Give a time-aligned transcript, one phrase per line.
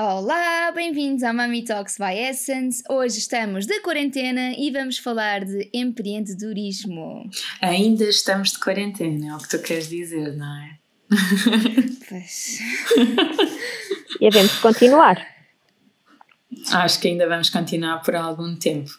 [0.00, 2.84] Olá, bem-vindos ao Mami Talks by Essence.
[2.88, 7.28] Hoje estamos de quarentena e vamos falar de empreendedorismo.
[7.60, 10.78] Ainda estamos de quarentena, é o que tu queres dizer, não é?
[12.08, 12.60] Pois.
[14.20, 15.26] e havemos de continuar.
[16.72, 18.92] Acho que ainda vamos continuar por algum tempo.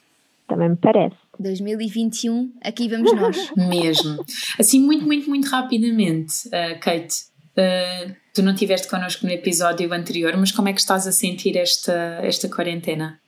[0.50, 1.16] Também me parece.
[1.40, 3.52] 2021, aqui vamos nós.
[3.56, 4.18] Mesmo.
[4.60, 7.29] Assim, muito, muito, muito rapidamente, uh, Kate.
[7.58, 11.58] Uh, tu não estiveste connosco no episódio anterior, mas como é que estás a sentir
[11.58, 13.20] esta, esta quarentena?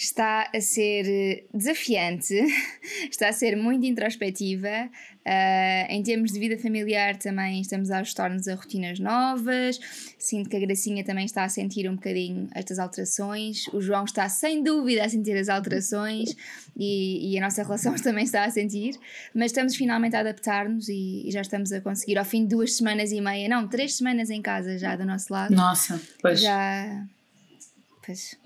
[0.00, 2.34] está a ser eh, desafiante,
[3.10, 4.88] está a ser muito introspectiva.
[5.26, 9.78] Uh, em termos de vida familiar, também estamos a ajustar-nos a rotinas novas.
[10.18, 13.66] Sinto que a Gracinha também está a sentir um bocadinho estas alterações.
[13.68, 16.34] O João está sem dúvida a sentir as alterações
[16.76, 18.98] e, e a nossa relação também está a sentir.
[19.34, 22.76] Mas estamos finalmente a adaptar-nos e, e, já estamos a conseguir, ao fim de duas
[22.76, 25.54] semanas e meia, não, três semanas em casa já do nosso lado.
[25.54, 26.40] Nossa, pois.
[26.40, 27.06] Já.
[28.04, 28.36] Pois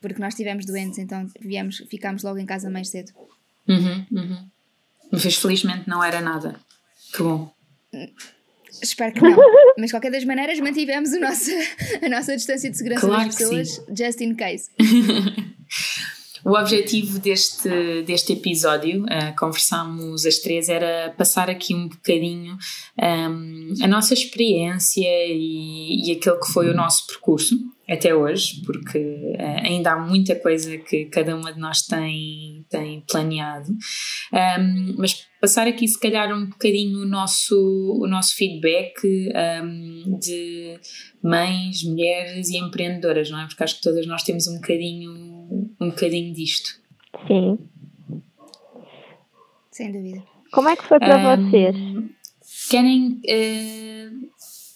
[0.00, 3.12] porque nós estivemos doentes, então viemos, ficámos logo em casa mais cedo.
[3.68, 4.48] Uhum, uhum.
[5.10, 6.56] Mas felizmente não era nada.
[7.14, 7.50] Que bom.
[8.82, 9.36] Espero que não.
[9.78, 11.50] Mas de qualquer das maneiras mantivemos o nosso,
[12.02, 13.82] a nossa distância de segurança claro das pessoas, sim.
[13.96, 14.70] just in case.
[16.44, 22.56] O objetivo deste, deste episódio, uh, conversámos as três, era passar aqui um bocadinho
[22.96, 28.98] um, a nossa experiência e, e aquele que foi o nosso percurso até hoje, porque
[28.98, 33.70] uh, ainda há muita coisa que cada uma de nós tem, tem planeado.
[34.32, 37.56] Um, mas passar aqui, se calhar, um bocadinho o nosso,
[37.98, 38.94] o nosso feedback
[39.62, 40.78] um, de
[41.22, 43.46] mães, mulheres e empreendedoras, não é?
[43.46, 45.12] Porque acho que todas nós temos um bocadinho,
[45.80, 46.70] um bocadinho disto.
[47.26, 47.58] Sim.
[49.70, 50.22] Sem dúvida.
[50.52, 51.76] Como é que foi para um, vocês?
[52.70, 53.20] Querem.
[53.24, 54.28] Uh,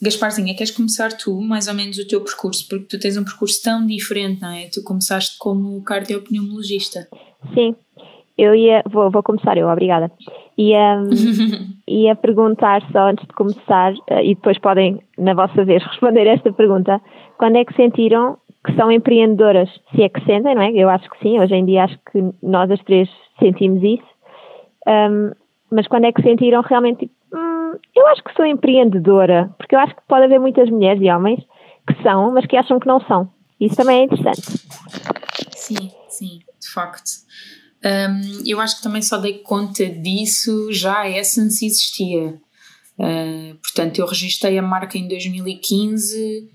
[0.02, 2.66] Gasparzinha, queres começar tu, mais ou menos, o teu percurso?
[2.68, 4.68] Porque tu tens um percurso tão diferente, não é?
[4.72, 7.06] Tu começaste como cardiopneumologista.
[7.54, 7.76] Sim,
[8.36, 8.82] eu ia.
[8.90, 10.10] Vou, vou começar eu, obrigada.
[10.58, 11.02] Ia,
[11.86, 16.52] ia perguntar só antes de começar, eh, e depois podem, na vossa vez, responder esta
[16.52, 17.00] pergunta:
[17.38, 19.70] quando é que sentiram que são empreendedoras?
[19.94, 20.72] Se é que sentem, não é?
[20.72, 23.08] Eu acho que sim, hoje em dia acho que nós as três
[23.38, 24.12] sentimos isso.
[24.84, 25.30] Um,
[25.70, 27.08] mas quando é que sentiram realmente
[27.94, 31.40] eu acho que sou empreendedora, porque eu acho que pode haver muitas mulheres e homens
[31.86, 33.30] que são, mas que acham que não são.
[33.60, 34.42] Isso também é interessante.
[35.50, 37.10] Sim, sim, de facto.
[37.84, 42.40] Um, eu acho que também só dei conta disso já a Essence existia.
[42.98, 46.48] Uh, portanto, eu registrei a marca em 2015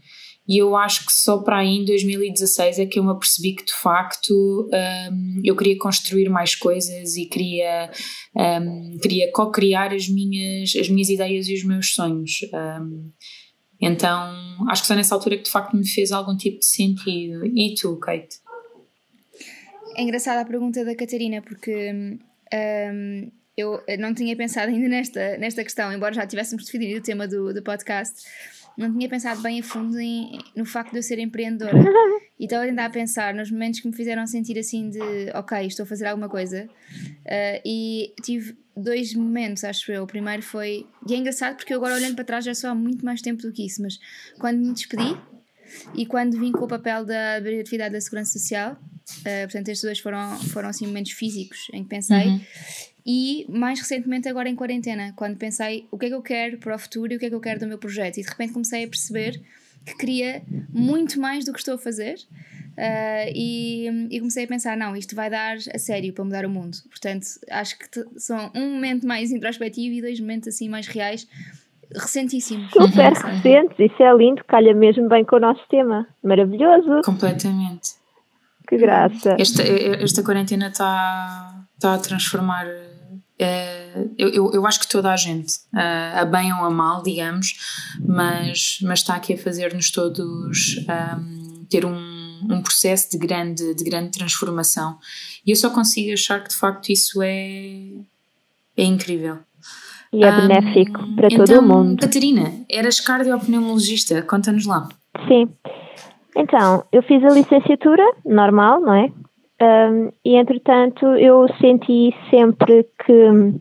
[0.47, 3.65] e eu acho que só para aí em 2016 é que eu me apercebi que
[3.65, 4.69] de facto
[5.11, 7.91] um, eu queria construir mais coisas e queria,
[8.35, 12.39] um, queria co-criar as minhas, as minhas ideias e os meus sonhos.
[12.53, 13.11] Um,
[13.81, 17.45] então acho que só nessa altura que de facto me fez algum tipo de sentido.
[17.45, 18.37] E tu, Kate?
[19.97, 25.63] É engraçada a pergunta da Catarina, porque um, eu não tinha pensado ainda nesta, nesta
[25.63, 28.23] questão, embora já tivéssemos definido o tema do, do podcast
[28.77, 31.73] não tinha pensado bem a fundo em, no facto de eu ser empreendedora.
[32.39, 35.85] E estava a tentar pensar nos momentos que me fizeram sentir assim de ok, estou
[35.85, 36.69] a fazer alguma coisa.
[37.25, 40.03] Uh, e tive dois momentos, acho eu.
[40.03, 40.85] O primeiro foi.
[41.09, 43.41] E é engraçado porque eu agora olhando para trás já só há muito mais tempo
[43.41, 43.97] do que isso, mas
[44.37, 45.17] quando me despedi
[45.95, 48.77] e quando vim com o papel da atividade da Segurança Social,
[49.19, 52.27] uh, portanto, estes dois foram, foram assim momentos físicos em que pensei.
[52.27, 52.41] Uhum.
[53.05, 56.75] E mais recentemente, agora em quarentena, quando pensei o que é que eu quero para
[56.75, 58.51] o futuro e o que é que eu quero do meu projeto, e de repente
[58.51, 59.41] comecei a perceber
[59.85, 62.17] que queria muito mais do que estou a fazer.
[62.77, 66.49] Uh, e, e, comecei a pensar: não, isto vai dar a sério para mudar o
[66.49, 66.77] mundo.
[66.89, 67.85] Portanto, acho que
[68.17, 71.27] são um momento mais introspectivo e dois momentos assim mais reais,
[71.95, 72.69] recentíssimos.
[72.71, 76.07] Super recentes, isso é lindo, calha mesmo bem com o nosso tema.
[76.21, 77.01] Maravilhoso.
[77.03, 77.95] Completamente.
[78.67, 79.35] Que graça.
[79.39, 82.65] Esta, esta quarentena está tá a transformar
[83.39, 87.53] Uh, eu, eu, acho que toda a gente, uh, a bem ou a mal, digamos,
[88.03, 93.83] mas, mas está aqui a fazer-nos todos um, ter um, um processo de grande, de
[93.83, 94.97] grande transformação.
[95.45, 97.91] E eu só consigo achar que de facto isso é,
[98.75, 99.37] é incrível.
[100.11, 102.01] E é benéfico um, para então, todo o mundo.
[102.01, 104.89] Catarina, eras cardiopneumologista, conta-nos lá.
[105.27, 105.47] Sim.
[106.37, 109.11] Então, eu fiz a licenciatura normal, não é?
[109.59, 113.55] Um, e entretanto eu senti sempre que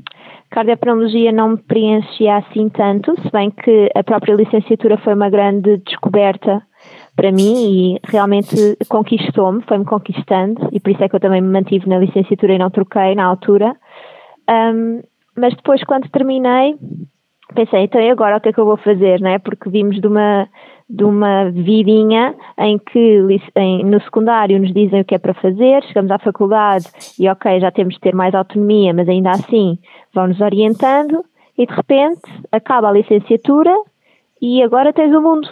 [0.50, 5.78] cardiopneumologia não me preenchia assim tanto, se bem que a própria licenciatura foi uma grande
[5.78, 6.62] descoberta
[7.17, 11.49] para mim e realmente conquistou-me, foi-me conquistando e por isso é que eu também me
[11.49, 13.75] mantive na licenciatura e não troquei na altura.
[14.50, 15.00] Um,
[15.34, 16.76] mas depois quando terminei
[17.55, 19.38] pensei, então e agora o que é que eu vou fazer, não é?
[19.38, 20.46] Porque vimos de uma
[20.88, 25.83] de uma vidinha em que em, no secundário nos dizem o que é para fazer,
[25.85, 26.87] chegamos à faculdade
[27.19, 29.79] e ok, já temos de ter mais autonomia, mas ainda assim
[30.15, 31.25] vão-nos orientando
[31.59, 32.23] e de repente
[32.53, 33.75] acaba a licenciatura
[34.41, 35.49] e agora tens o mundo.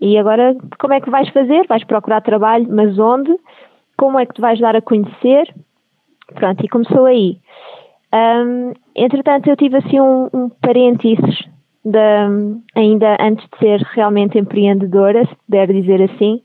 [0.00, 1.66] E agora como é que vais fazer?
[1.66, 3.34] Vais procurar trabalho, mas onde?
[3.96, 5.52] Como é que te vais dar a conhecer?
[6.34, 7.38] Pronto, e começou aí.
[8.14, 11.45] Um, entretanto, eu tive assim um, um parênteses
[11.86, 12.28] da,
[12.74, 16.42] ainda antes de ser realmente empreendedora, se puder dizer assim,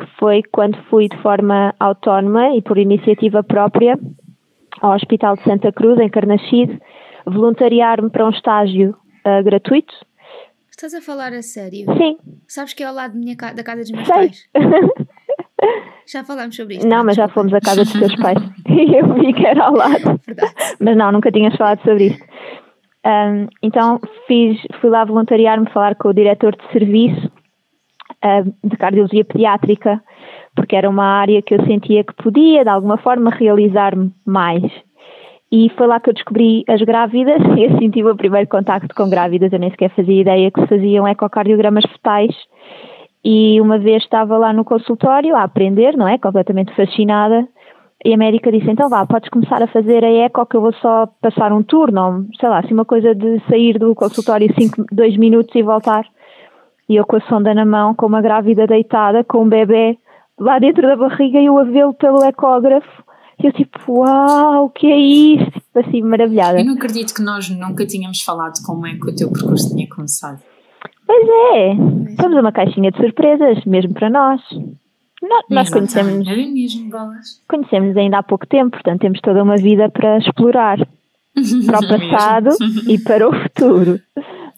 [0.00, 3.98] que foi quando fui de forma autónoma e por iniciativa própria
[4.80, 6.80] ao Hospital de Santa Cruz, em Carnaxide,
[7.26, 8.96] voluntariar-me para um estágio
[9.26, 9.92] uh, gratuito.
[10.70, 11.86] Estás a falar a sério?
[11.96, 12.18] Sim.
[12.46, 14.14] Sabes que é ao lado minha, da casa dos meus Sei.
[14.14, 14.48] pais?
[16.06, 16.86] Já falámos sobre isto.
[16.86, 18.38] Não, mas já fomos à casa dos teus pais.
[18.68, 20.20] e eu vi que era ao lado.
[20.24, 20.54] Verdade.
[20.78, 22.24] Mas não, nunca tinhas falado sobre isto.
[23.06, 27.30] Um, então fiz, fui lá voluntariar-me falar com o diretor de serviço
[28.24, 30.02] uh, de cardiologia pediátrica,
[30.56, 34.64] porque era uma área que eu sentia que podia, de alguma forma, realizar-me mais.
[35.52, 39.08] E foi lá que eu descobri as grávidas e assim tive o primeiro contacto com
[39.08, 39.52] grávidas.
[39.52, 42.34] Eu nem sequer fazia ideia que se faziam ecocardiogramas fetais.
[43.24, 46.18] E uma vez estava lá no consultório a aprender, não é?
[46.18, 47.46] Completamente fascinada.
[48.06, 50.72] E a médica disse: então vá, podes começar a fazer a eco que eu vou
[50.74, 55.16] só passar um turno, sei lá, assim uma coisa de sair do consultório cinco, dois
[55.16, 56.06] minutos e voltar.
[56.88, 59.98] E eu com a sonda na mão, com uma grávida deitada, com um bebê
[60.38, 63.02] lá dentro da barriga e eu a vê-lo pelo ecógrafo.
[63.42, 65.60] E eu tipo, uau, o que é isto?
[65.74, 66.60] Assim, maravilhada.
[66.60, 69.88] Eu não acredito que nós nunca tínhamos falado como é que o teu percurso tinha
[69.88, 70.40] começado.
[71.04, 71.72] Pois é,
[72.10, 74.40] estamos uma caixinha de surpresas, mesmo para nós.
[75.28, 77.42] Nós, nós conhecemos, mesmo, bolas.
[77.48, 80.78] conhecemos ainda há pouco tempo, portanto temos toda uma vida para explorar
[81.66, 82.50] para o passado
[82.88, 84.00] e para o futuro.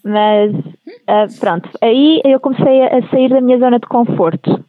[0.04, 4.64] Mas uh, pronto, aí eu comecei a, a sair da minha zona de conforto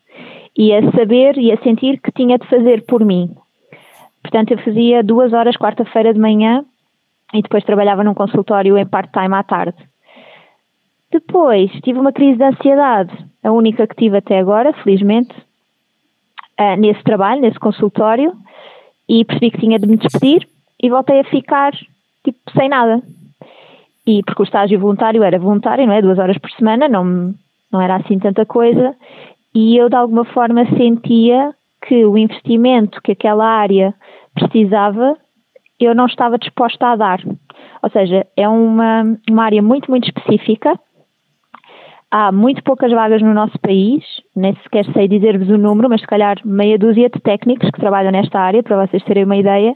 [0.58, 3.36] e a saber e a sentir que tinha de fazer por mim.
[4.22, 6.64] Portanto, eu fazia duas horas quarta-feira de manhã
[7.34, 9.78] e depois trabalhava num consultório em part-time à tarde.
[11.12, 13.12] Depois tive uma crise de ansiedade,
[13.44, 15.34] a única que tive até agora, felizmente,
[16.60, 18.34] uh, nesse trabalho, nesse consultório,
[19.08, 20.48] e percebi que tinha de me despedir
[20.82, 21.74] e voltei a ficar
[22.24, 23.02] tipo sem nada.
[24.06, 26.02] E porque o estágio voluntário era voluntário, não é?
[26.02, 27.34] Duas horas por semana, não,
[27.72, 28.96] não era assim tanta coisa,
[29.54, 31.54] e eu de alguma forma sentia
[31.88, 33.94] que o investimento que aquela área
[34.34, 35.18] precisava
[35.80, 37.22] eu não estava disposta a dar.
[37.82, 40.78] Ou seja, é uma, uma área muito, muito específica
[42.12, 44.04] Há muito poucas vagas no nosso país,
[44.36, 48.12] nem sequer sei dizer-vos o número, mas se calhar meia dúzia de técnicos que trabalham
[48.12, 49.76] nesta área, para vocês terem uma ideia,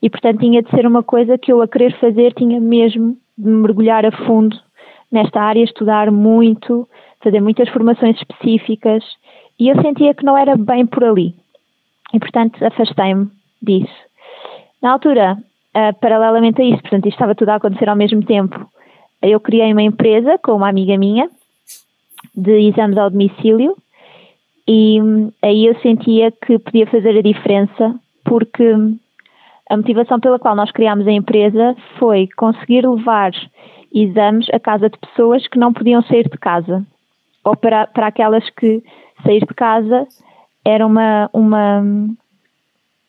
[0.00, 3.50] e portanto tinha de ser uma coisa que eu a querer fazer tinha mesmo de
[3.50, 4.56] mergulhar a fundo
[5.10, 6.88] nesta área, estudar muito,
[7.20, 9.02] fazer muitas formações específicas,
[9.58, 11.34] e eu sentia que não era bem por ali.
[12.14, 13.28] E portanto afastei-me
[13.60, 13.92] disso.
[14.80, 18.70] Na altura, uh, paralelamente a isso, portanto isto estava tudo a acontecer ao mesmo tempo,
[19.20, 21.28] eu criei uma empresa com uma amiga minha,
[22.34, 23.76] de exames ao domicílio
[24.66, 28.98] e hum, aí eu sentia que podia fazer a diferença porque hum,
[29.68, 33.32] a motivação pela qual nós criámos a empresa foi conseguir levar
[33.92, 36.84] exames a casa de pessoas que não podiam sair de casa
[37.44, 38.82] ou para, para aquelas que
[39.24, 40.06] sair de casa
[40.64, 41.82] era uma, uma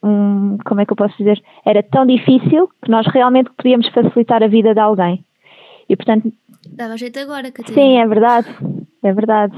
[0.03, 1.41] um, como é que eu posso dizer?
[1.65, 5.23] Era tão difícil que nós realmente podíamos facilitar a vida de alguém.
[5.87, 6.33] E portanto.
[6.67, 7.81] Dava jeito agora, Catarina.
[7.81, 8.47] Sim, é verdade
[9.03, 9.55] é verdade.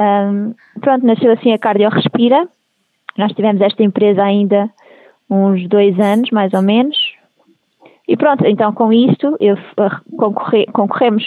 [0.00, 2.48] Um, pronto, nasceu assim a Cardio Respira.
[3.16, 4.70] Nós tivemos esta empresa ainda
[5.30, 6.96] uns dois anos, mais ou menos.
[8.06, 9.56] E pronto, então com isto eu,
[10.16, 11.24] concorre, concorremos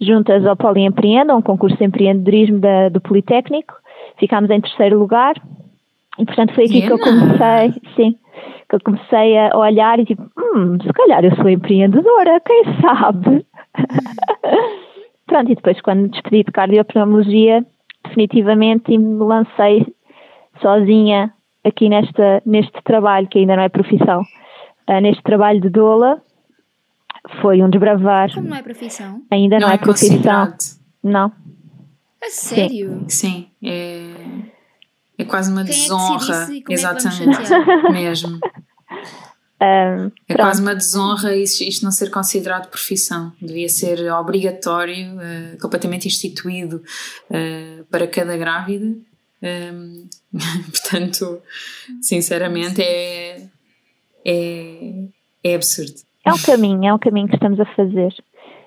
[0.00, 3.74] juntas ao Poliempreenda, um concurso de empreendedorismo da, do Politécnico.
[4.18, 5.34] Ficámos em terceiro lugar.
[6.18, 8.16] E portanto foi aqui que eu comecei, sim,
[8.68, 13.46] que eu comecei a olhar e tipo, hum, se calhar eu sou empreendedora, quem sabe?
[15.30, 17.64] Pronto, e depois quando me despedi de cardiopneumologia,
[18.04, 19.86] definitivamente me lancei
[20.60, 21.32] sozinha
[21.62, 26.20] aqui nesta, neste trabalho, que ainda não é profissão, uh, neste trabalho de doula,
[27.40, 28.34] foi um desbravar.
[28.34, 29.22] Como não é profissão?
[29.30, 30.52] Ainda não, não é, é profissão.
[31.00, 31.32] Não.
[32.20, 33.04] A sério?
[33.06, 34.10] Sim, é,
[35.16, 36.42] é quase uma Quem desonra.
[36.42, 37.52] É que Exatamente.
[37.52, 38.40] É Mesmo.
[39.62, 43.30] Um, é quase uma desonra isto, não ser considerado profissão.
[43.40, 46.82] Devia ser obrigatório, uh, completamente instituído
[47.30, 48.96] uh, para cada grávida.
[49.42, 50.08] Um,
[50.72, 51.42] portanto,
[52.00, 53.48] sinceramente, é,
[54.24, 55.04] é,
[55.44, 55.94] é absurdo.
[56.24, 58.14] É um caminho, é um caminho que estamos a fazer.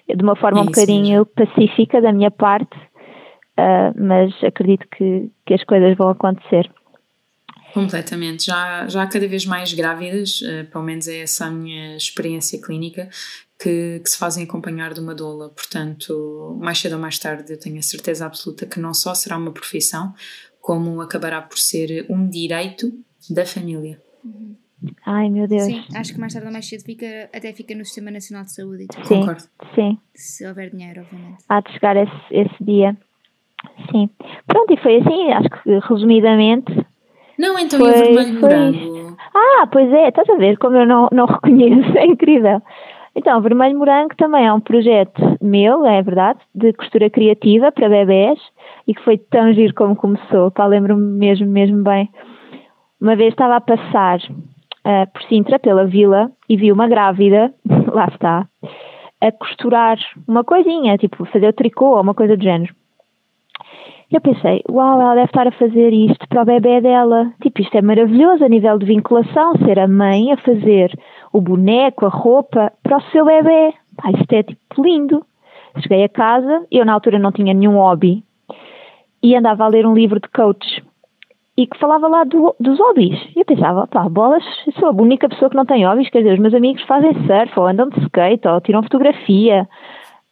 [0.07, 1.25] De uma forma é um bocadinho mesmo.
[1.25, 2.77] pacífica da minha parte,
[3.57, 6.69] uh, mas acredito que, que as coisas vão acontecer.
[7.73, 8.45] Completamente.
[8.45, 12.61] Já, já há cada vez mais grávidas, uh, pelo menos é essa a minha experiência
[12.61, 13.09] clínica,
[13.59, 15.49] que, que, se fazem acompanhar de uma doula.
[15.49, 19.37] Portanto, mais cedo ou mais tarde, eu tenho a certeza absoluta que não só será
[19.37, 20.13] uma profissão,
[20.61, 22.93] como acabará por ser um direito
[23.29, 23.99] da família.
[24.23, 24.55] Uhum.
[25.05, 25.63] Ai, meu Deus.
[25.63, 28.53] Sim, acho que mais tarde ou mais cedo fica, até fica no Sistema Nacional de
[28.53, 29.07] Saúde e tudo.
[29.07, 29.43] Sim, Concordo.
[29.73, 29.97] sim.
[30.13, 31.43] Se houver dinheiro, obviamente.
[31.47, 32.95] Há de chegar esse, esse dia.
[33.91, 34.09] Sim.
[34.45, 36.85] Pronto, e foi assim, acho que resumidamente
[37.37, 39.17] não, então foi, e o vermelho morango?
[39.33, 42.61] Ah, pois é, estás a ver como eu não, não reconheço, é incrível.
[43.15, 48.39] Então, Vermelho Morango também é um projeto meu, é verdade, de costura criativa para bebés
[48.87, 52.09] e que foi tão giro como começou, pá, lembro-me mesmo, mesmo bem.
[52.99, 57.53] Uma vez estava a passar uh, por Sintra, pela vila, e vi uma grávida,
[57.93, 58.47] lá está,
[59.21, 59.97] a costurar
[60.27, 62.73] uma coisinha, tipo fazer o tricô ou uma coisa do género.
[64.13, 67.33] Eu pensei, uau, ela deve estar a fazer isto para o bebê dela.
[67.41, 70.95] Tipo, isto é maravilhoso a nível de vinculação, ser a mãe a fazer
[71.31, 73.73] o boneco, a roupa para o seu bebê.
[73.97, 75.25] Pá, isto é tipo lindo.
[75.79, 78.23] Cheguei a casa, eu na altura não tinha nenhum hobby
[79.23, 80.83] e andava a ler um livro de coach
[81.57, 83.19] e que falava lá do, dos hobbies.
[83.35, 84.43] E eu pensava, pá, bolas,
[84.77, 87.59] sou a única pessoa que não tem hobbies, quer dizer, os meus amigos fazem surf
[87.59, 89.67] ou andam de skate ou tiram fotografia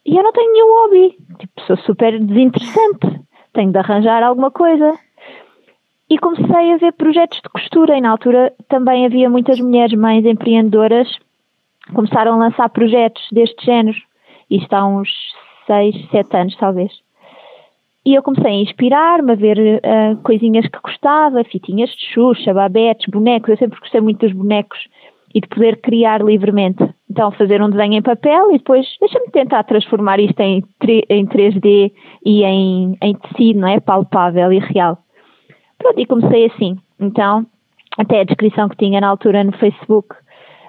[0.06, 1.16] e eu não tenho nenhum hobby.
[1.40, 3.22] Tipo, sou super desinteressante
[3.52, 4.92] tenho de arranjar alguma coisa.
[6.08, 10.24] E comecei a ver projetos de costura, e na altura também havia muitas mulheres mães
[10.24, 11.08] empreendedoras
[11.94, 13.98] começaram a lançar projetos deste género.
[14.50, 15.08] Isto há uns
[15.66, 16.92] 6, 7 anos, talvez.
[18.04, 23.06] E eu comecei a inspirar-me a ver uh, coisinhas que gostava, fitinhas de xuxa, babetes,
[23.08, 23.50] bonecos.
[23.50, 24.78] Eu sempre gostei muito dos bonecos
[25.34, 26.82] e de poder criar livremente.
[27.10, 30.64] Então, fazer um desenho em papel e depois, deixa-me tentar transformar isto em,
[31.08, 31.92] em 3D
[32.24, 33.80] e em, em tecido, não é?
[33.80, 34.98] Palpável e real.
[35.78, 36.76] Pronto, e comecei assim.
[36.98, 37.46] Então,
[37.98, 40.14] até a descrição que tinha na altura no Facebook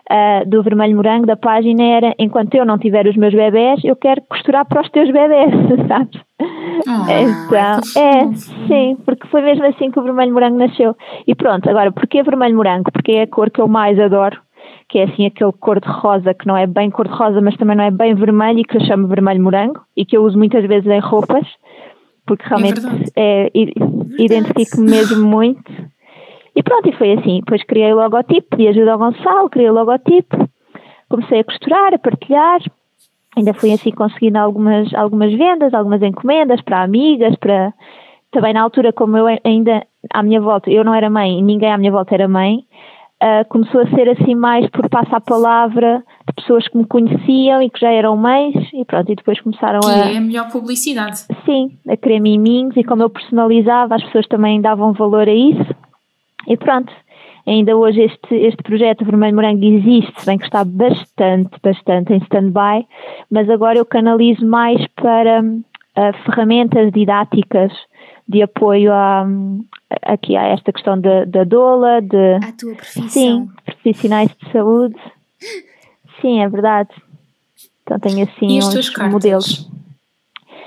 [0.09, 3.95] uh, do Vermelho Morango, da página, era: enquanto eu não tiver os meus bebés, eu
[3.95, 5.53] quero costurar para os teus bebés,
[5.87, 6.21] sabes?
[6.41, 8.33] Oh, então, é,
[8.67, 10.95] sim, porque foi mesmo assim que o Vermelho Morango nasceu.
[11.25, 12.91] E pronto, agora, porquê Vermelho Morango?
[12.91, 14.41] Porque é a cor que eu mais adoro
[14.93, 18.13] que é assim aquele cor-de-rosa, que não é bem cor-de-rosa, mas também não é bem
[18.13, 21.47] vermelho e que eu chamo vermelho morango e que eu uso muitas vezes em roupas,
[22.27, 22.79] porque realmente
[23.15, 23.51] é, é
[24.19, 25.63] identifico-me mesmo muito.
[26.55, 27.39] E pronto, e foi assim.
[27.39, 30.47] Depois criei o logotipo, pedi ajuda ao Gonçalo, criei o logotipo,
[31.09, 32.61] comecei a costurar, a partilhar.
[33.35, 37.73] Ainda fui assim conseguindo algumas, algumas vendas, algumas encomendas para amigas, para
[38.29, 41.73] também na altura, como eu ainda à minha volta, eu não era mãe e ninguém
[41.73, 42.63] à minha volta era mãe,
[43.23, 47.61] uh, começou a ser assim mais por passar a palavra de pessoas que me conheciam
[47.61, 50.11] e que já eram mães e pronto, e depois começaram que a...
[50.11, 51.25] é a melhor publicidade.
[51.45, 55.73] Sim, a querer miminhos e como eu personalizava, as pessoas também davam valor a isso
[56.47, 56.91] e pronto.
[57.45, 62.87] Ainda hoje este, este projeto Vermelho Morango existe, bem que está bastante, bastante em stand-by,
[63.29, 67.73] mas agora eu canalizo mais para uh, ferramentas didáticas
[68.25, 69.27] de apoio a,
[70.01, 73.09] aqui a esta questão da, da doula, de a tua profissão.
[73.09, 74.95] Sim, profissionais de saúde.
[76.21, 76.89] Sim, é verdade.
[77.83, 79.69] Então tenho assim uns modelos.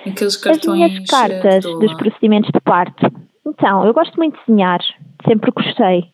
[0.06, 0.66] Aqueles cartões.
[0.66, 3.10] As minhas cartas dos procedimentos de parto.
[3.46, 4.80] Então, eu gosto muito de desenhar,
[5.24, 6.10] sempre gostei.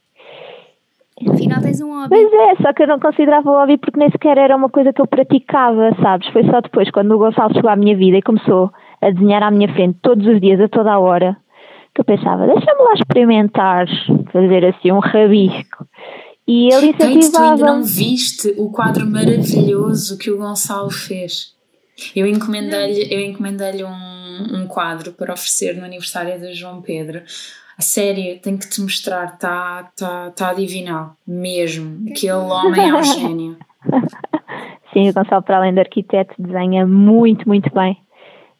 [1.31, 2.09] Afinal tens um hobby.
[2.09, 5.00] Pois é, só que eu não considerava hobby porque nem sequer era uma coisa que
[5.00, 6.28] eu praticava, sabes?
[6.28, 9.50] Foi só depois, quando o Gonçalo chegou à minha vida e começou a desenhar à
[9.50, 11.37] minha frente todos os dias, a toda a hora,
[11.94, 13.87] que eu pensava, deixa-me lá experimentar,
[14.32, 15.87] fazer assim um rabisco.
[16.46, 17.30] E ele incentivava.
[17.30, 21.54] tu ainda não viste o quadro maravilhoso que o Gonçalo fez?
[22.16, 27.22] Eu encomendei-lhe eu encomendei um, um quadro para oferecer no aniversário de João Pedro.
[27.78, 32.08] a série, tenho que te mostrar, está tá, tá divinal, mesmo.
[32.11, 33.56] Aquele homem é um gênio.
[34.92, 37.96] Sim, o Gonçalo, para além de arquiteto, desenha muito, muito bem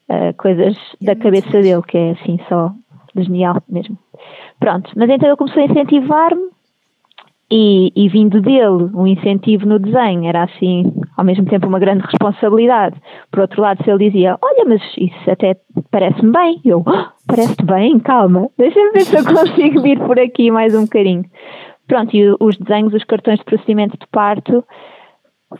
[0.09, 2.73] uh, coisas é da cabeça dele, que é assim, só
[3.15, 3.97] genial mesmo.
[4.59, 6.53] Pronto, mas então ele começou a incentivar-me
[7.55, 12.03] e, e, vindo dele um incentivo no desenho era assim, ao mesmo tempo, uma grande
[12.03, 12.95] responsabilidade.
[13.29, 15.55] Por outro lado, se ele dizia: Olha, mas isso até
[15.91, 20.49] parece-me bem, eu, oh, parece-te bem, calma, deixa-me ver se eu consigo vir por aqui
[20.49, 21.25] mais um bocadinho.
[21.87, 24.63] Pronto, e os desenhos, os cartões de procedimento de parto,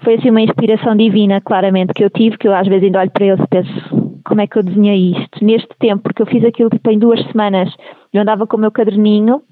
[0.03, 3.11] foi assim uma inspiração divina, claramente, que eu tive, que eu às vezes ainda olho
[3.11, 4.02] para eles e penso:
[4.33, 5.45] como é que eu desenhei isto?
[5.45, 7.71] Neste tempo, porque eu fiz aquilo tipo em duas semanas,
[8.11, 9.43] eu andava com o meu caderninho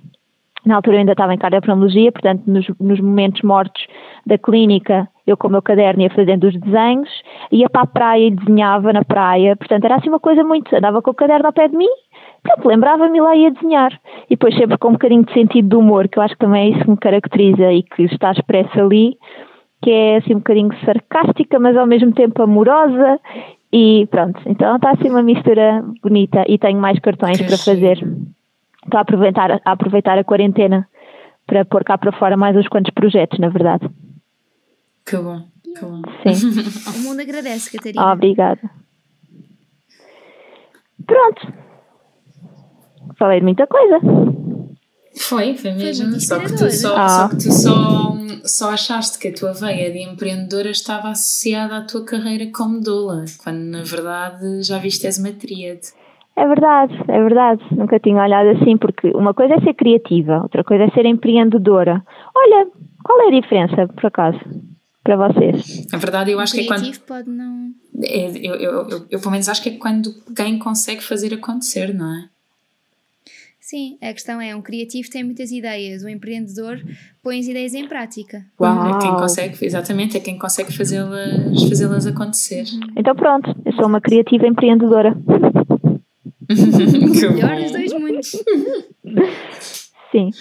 [0.66, 3.84] na altura eu ainda estava em cardiopneumologia, portanto, nos, nos, momentos mortos
[4.28, 7.10] da clínica, eu com o meu caderno ia fazendo os desenhos,
[7.52, 10.76] ia para a praia e desenhava na praia, portanto, era assim uma coisa muito.
[10.76, 11.90] Andava com o caderno ao pé de mim,
[12.44, 13.92] pronto, lembrava-me lá ia desenhar.
[14.28, 16.66] E depois sempre com um bocadinho de sentido de humor, que eu acho que também
[16.66, 19.18] é isso que me caracteriza e que está expresso ali,
[19.82, 23.20] que é assim um bocadinho sarcástica, mas ao mesmo tempo amorosa.
[23.74, 27.98] E pronto, então está assim uma mistura bonita e tenho mais cartões que para fazer.
[28.84, 30.88] Estou a aproveitar, a aproveitar a quarentena
[31.46, 33.90] para pôr cá para fora mais uns quantos projetos, na verdade.
[35.06, 36.02] Que bom, que bom.
[36.24, 36.50] Sim.
[37.00, 38.10] o mundo agradece, Catarina.
[38.10, 38.62] Oh, obrigada.
[41.06, 41.54] Pronto.
[43.18, 44.00] Falei de muita coisa.
[45.32, 46.12] Foi, foi mesmo.
[46.12, 47.08] Foi só, que tu, só, ah.
[47.08, 51.82] só que tu só, só achaste que a tua veia de empreendedora estava associada à
[51.86, 55.94] tua carreira como doula, quando na verdade já viste és uma tríade.
[56.36, 57.64] É verdade, é verdade.
[57.72, 62.04] Nunca tinha olhado assim, porque uma coisa é ser criativa, outra coisa é ser empreendedora.
[62.36, 62.68] Olha,
[63.06, 64.40] qual é a diferença, por acaso,
[65.02, 65.88] para vocês?
[65.94, 67.00] A verdade, eu acho que é quando.
[67.08, 67.70] pode não.
[68.04, 71.94] É, eu, eu, eu, eu, pelo menos, acho que é quando quem consegue fazer acontecer,
[71.94, 72.32] não é?
[73.72, 76.78] Sim, a questão é, um criativo tem muitas ideias, o empreendedor
[77.24, 78.46] põe as ideias em prática.
[78.60, 78.98] Uau.
[78.98, 82.66] É quem consegue, exatamente, é quem consegue fazê-las fazê acontecer.
[82.98, 85.16] Então pronto, eu sou uma criativa empreendedora.
[86.52, 88.32] Melhor dos dois mundos.
[90.12, 90.32] Sim.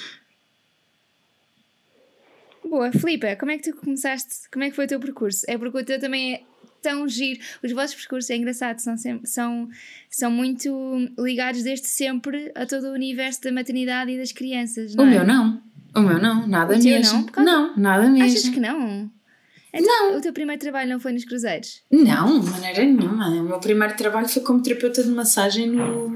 [2.69, 4.51] Boa, Filipe, como é que tu começaste?
[4.53, 5.47] Como é que foi o teu percurso?
[5.47, 6.43] É porque o teu também é
[6.83, 7.41] tão giro.
[7.63, 9.69] Os vossos percursos é engraçado, são, sempre, são,
[10.09, 10.71] são muito
[11.19, 14.95] ligados desde sempre a todo o universo da maternidade e das crianças.
[14.95, 15.05] o é?
[15.05, 15.63] meu não.
[15.95, 17.27] O meu não, nada o mesmo.
[17.37, 17.45] Não?
[17.45, 18.39] não, nada mesmo.
[18.39, 19.11] Achas que não?
[19.73, 20.19] Então, não.
[20.19, 21.83] O teu primeiro trabalho não foi nos cruzeiros?
[21.91, 23.29] Não, de maneira nenhuma.
[23.29, 26.09] O meu primeiro trabalho foi como terapeuta de massagem no,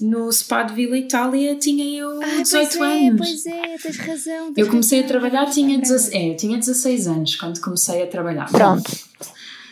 [0.00, 1.56] no Spa de Vila Itália.
[1.56, 3.18] Tinha eu Ai, 18 pois é, anos.
[3.18, 4.54] Pois é, tens razão.
[4.54, 8.06] Tens eu comecei razão, a trabalhar, tinha, 16, é, tinha 16 anos quando comecei a
[8.06, 8.48] trabalhar.
[8.50, 8.90] Pronto.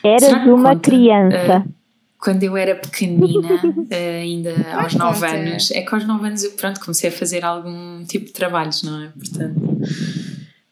[0.05, 0.81] Eras uma conta?
[0.81, 1.65] criança.
[1.67, 1.73] Uh,
[2.19, 3.49] quando eu era pequenina,
[3.91, 8.05] ainda aos 9 anos, é que aos 9 anos eu pronto, comecei a fazer algum
[8.05, 9.09] tipo de trabalhos, não é?
[9.09, 9.61] Portanto.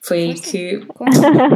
[0.00, 0.80] Foi aí que,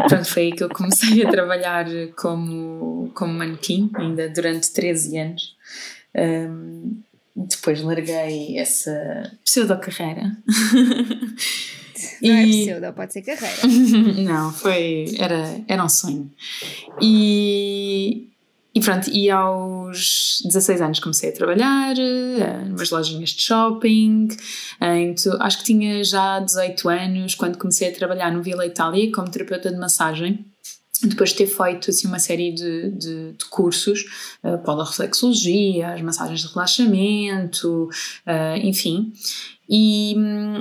[0.08, 5.56] pronto, foi aí que eu comecei a trabalhar como, como manequim, ainda durante 13 anos.
[6.14, 7.00] Um,
[7.34, 10.36] depois larguei essa pseudo-carreira.
[12.22, 13.60] Não é pseudo, pode ser carreira.
[14.22, 16.30] Não, foi, era, era um sonho.
[17.00, 18.28] E,
[18.74, 24.28] e pronto, e aos 16 anos comecei a trabalhar, uh, numas lojinhas de shopping.
[24.80, 29.30] Então, acho que tinha já 18 anos quando comecei a trabalhar no Vila Itália como
[29.30, 30.44] terapeuta de massagem.
[31.02, 34.04] Depois de ter feito assim, uma série de, de, de cursos,
[34.42, 37.88] uh, a reflexologia, as massagens de relaxamento,
[38.26, 39.12] uh, enfim.
[39.68, 40.14] E,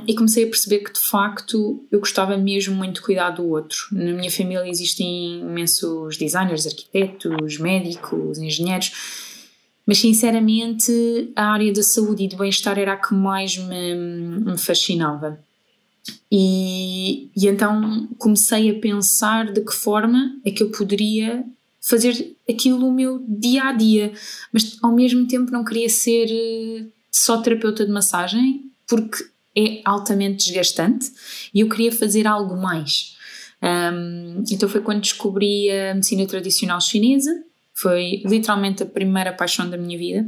[0.08, 3.88] e, comecei a perceber que de facto eu gostava mesmo muito de cuidar do outro.
[3.92, 8.94] Na minha família existem imensos designers, arquitetos, médicos, engenheiros,
[9.86, 14.58] mas sinceramente a área da saúde e do bem-estar era a que mais me, me
[14.58, 15.38] fascinava.
[16.32, 21.44] E, e então comecei a pensar de que forma é que eu poderia
[21.82, 24.14] fazer aquilo o meu dia a dia,
[24.54, 29.26] mas ao mesmo tempo não queria ser eh, só terapeuta de massagem porque
[29.56, 31.12] é altamente desgastante
[31.54, 33.16] e eu queria fazer algo mais.
[33.62, 39.78] Um, então foi quando descobri a medicina tradicional chinesa, foi literalmente a primeira paixão da
[39.78, 40.28] minha vida.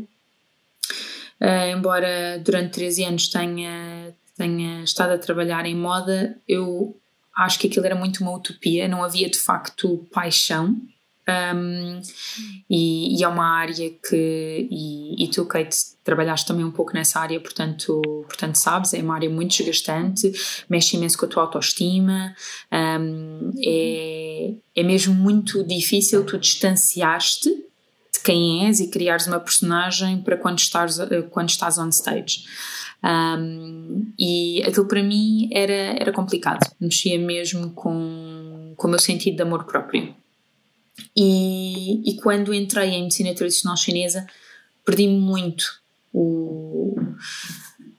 [1.41, 6.97] Uh, embora durante 13 anos tenha, tenha estado a trabalhar em moda, eu
[7.35, 10.79] acho que aquilo era muito uma utopia, não havia de facto paixão
[11.27, 12.01] um,
[12.69, 17.19] e, e, é uma área que, e, e, tu, Kate, trabalhaste também um pouco nessa
[17.19, 20.31] área, portanto, portanto sabes, é uma área muito desgastante,
[20.69, 22.35] mexe imenso com a tua autoestima,
[22.71, 30.21] um, é, é mesmo muito difícil tu distanciar-te de quem és e criares uma personagem
[30.21, 30.97] para quando estás,
[31.31, 32.43] quando estás on stage.
[33.03, 39.37] Um, e aquilo para mim era, era complicado, mexia mesmo com, com o meu sentido
[39.37, 40.15] de amor próprio.
[41.15, 44.25] E, e quando entrei em medicina tradicional chinesa,
[44.85, 45.81] perdi muito
[46.13, 46.95] o,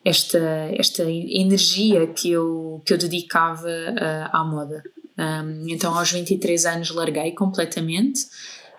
[0.04, 0.38] esta,
[0.76, 4.82] esta energia que eu, que eu dedicava uh, à moda.
[5.18, 8.20] Um, então, aos 23 anos, larguei completamente.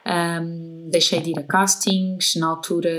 [0.07, 2.89] Um, deixei de ir a castings, na altura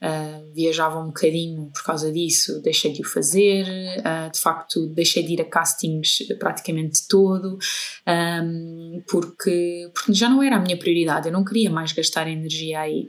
[0.00, 5.24] uh, viajava um bocadinho por causa disso, deixei de o fazer, uh, de facto deixei
[5.24, 7.58] de ir a castings praticamente todo,
[8.06, 12.80] um, porque, porque já não era a minha prioridade, eu não queria mais gastar energia
[12.80, 13.08] aí.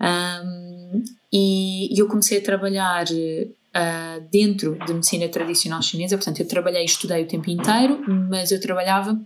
[0.00, 6.46] Um, e, e eu comecei a trabalhar uh, dentro de medicina tradicional chinesa, portanto, eu
[6.46, 9.18] trabalhei e estudei o tempo inteiro, mas eu trabalhava,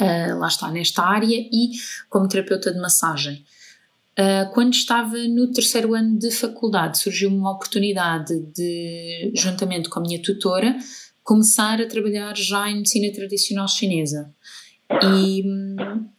[0.00, 1.70] uh, lá está, nesta área e
[2.08, 3.44] como terapeuta de massagem.
[4.18, 10.02] Uh, quando estava no terceiro ano de faculdade, surgiu uma oportunidade de, juntamente com a
[10.02, 10.76] minha tutora,
[11.24, 14.32] começar a trabalhar já em medicina tradicional chinesa.
[15.02, 15.42] E,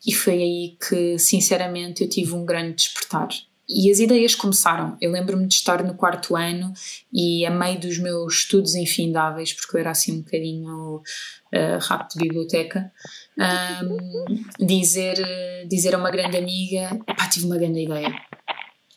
[0.05, 3.29] e foi aí que, sinceramente, eu tive um grande despertar.
[3.67, 4.95] E as ideias começaram.
[5.01, 6.71] Eu lembro-me de estar no quarto ano
[7.11, 12.19] e, a meio dos meus estudos infindáveis, porque eu era assim um bocadinho uh, de
[12.19, 12.91] biblioteca,
[13.37, 15.17] um, dizer,
[15.67, 18.13] dizer a uma grande amiga: Epá, tive uma grande ideia.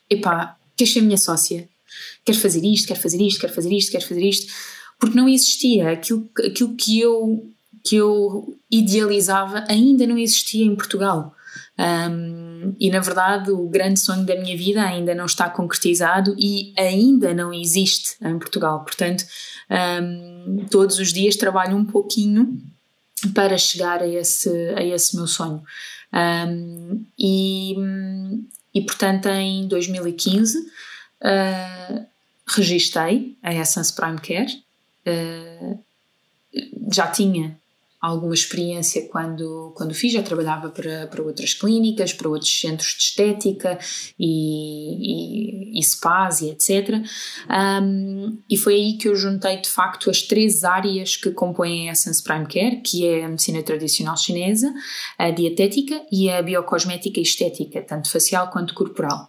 [0.09, 1.68] Epá, queres ser minha sócia?
[2.24, 4.53] Quero fazer isto, quero fazer isto, quero fazer isto, quero fazer isto.
[4.98, 7.53] Porque não existia aquilo, aquilo que eu
[7.85, 11.35] que eu idealizava ainda não existia em Portugal.
[11.79, 16.74] Um, e na verdade, o grande sonho da minha vida ainda não está concretizado e
[16.77, 18.85] ainda não existe em Portugal.
[18.85, 19.24] Portanto,
[20.03, 22.61] um, todos os dias trabalho um pouquinho
[23.35, 25.63] para chegar a esse, a esse meu sonho.
[26.13, 27.75] Um, e,
[28.75, 32.07] e, portanto, em 2015, uh,
[32.47, 34.63] registrei a Essence Prime Care.
[35.07, 35.79] Uh,
[36.93, 37.59] já tinha
[38.01, 43.03] alguma experiência quando, quando fiz, já trabalhava para, para outras clínicas, para outros centros de
[43.03, 43.79] estética
[44.19, 47.03] e, e, e spas e etc.
[47.51, 51.93] Um, e foi aí que eu juntei de facto as três áreas que compõem a
[51.93, 54.73] Essence Prime Care, que é a medicina tradicional chinesa,
[55.19, 59.29] a dietética e a biocosmética e estética, tanto facial quanto corporal.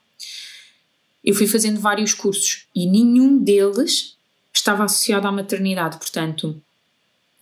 [1.23, 4.15] Eu fui fazendo vários cursos e nenhum deles
[4.53, 6.61] estava associado à maternidade, portanto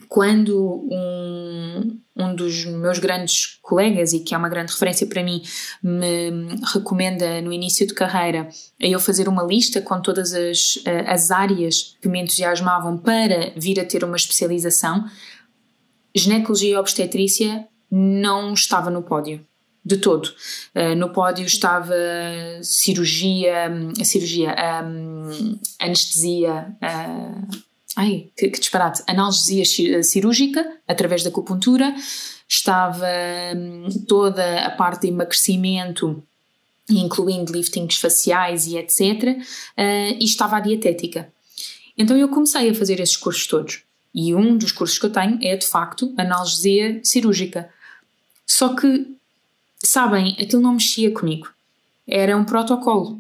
[0.08, 5.42] quando um, um dos meus grandes colegas, e que é uma grande referência para mim,
[5.84, 6.32] me
[6.74, 8.50] recomenda no início de carreira
[8.82, 13.52] a eu fazer uma lista com todas as, eh, as áreas que me entusiasmavam para
[13.56, 15.06] vir a ter uma especialização,
[16.16, 19.46] ginecologia e obstetrícia não estava no pódio
[19.88, 20.28] de todo.
[20.76, 21.96] Uh, no pódio estava
[22.62, 23.72] cirurgia,
[24.04, 27.67] cirurgia, um, anestesia, uh,
[27.98, 29.64] ai, que, que disparate, analgesia
[29.98, 31.96] eh, cirúrgica através da acupuntura,
[32.48, 33.08] estava
[33.56, 36.24] hum, toda a parte de emagrecimento,
[36.88, 39.40] incluindo liftings faciais e etc.
[39.76, 41.34] Eh, e estava a dietética.
[41.98, 43.82] Então eu comecei a fazer esses cursos todos.
[44.14, 47.68] E um dos cursos que eu tenho é de facto analgesia cirúrgica.
[48.46, 49.08] Só que,
[49.84, 51.50] sabem, aquilo não mexia comigo.
[52.08, 53.20] Era um protocolo.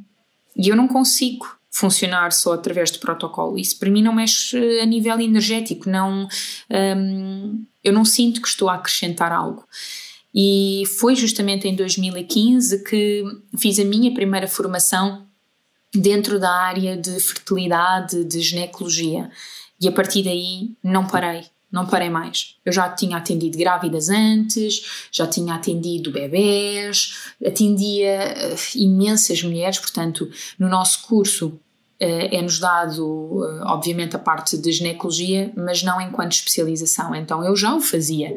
[0.55, 3.57] E eu não consigo funcionar só através de protocolo.
[3.57, 6.27] Isso para mim não mexe a nível energético, não,
[6.97, 9.63] um, eu não sinto que estou a acrescentar algo.
[10.33, 13.23] E foi justamente em 2015 que
[13.57, 15.25] fiz a minha primeira formação
[15.93, 19.29] dentro da área de fertilidade, de ginecologia.
[19.79, 22.55] E a partir daí não parei, não parei mais.
[22.65, 30.27] Eu já tinha atendido grávidas antes, já tinha atendido bebés, atendia uh, imensas mulheres, portanto,
[30.57, 31.59] no nosso curso
[31.99, 37.15] é-nos dado, uh, obviamente, a parte de ginecologia, mas não enquanto especialização.
[37.15, 38.35] Então eu já o fazia,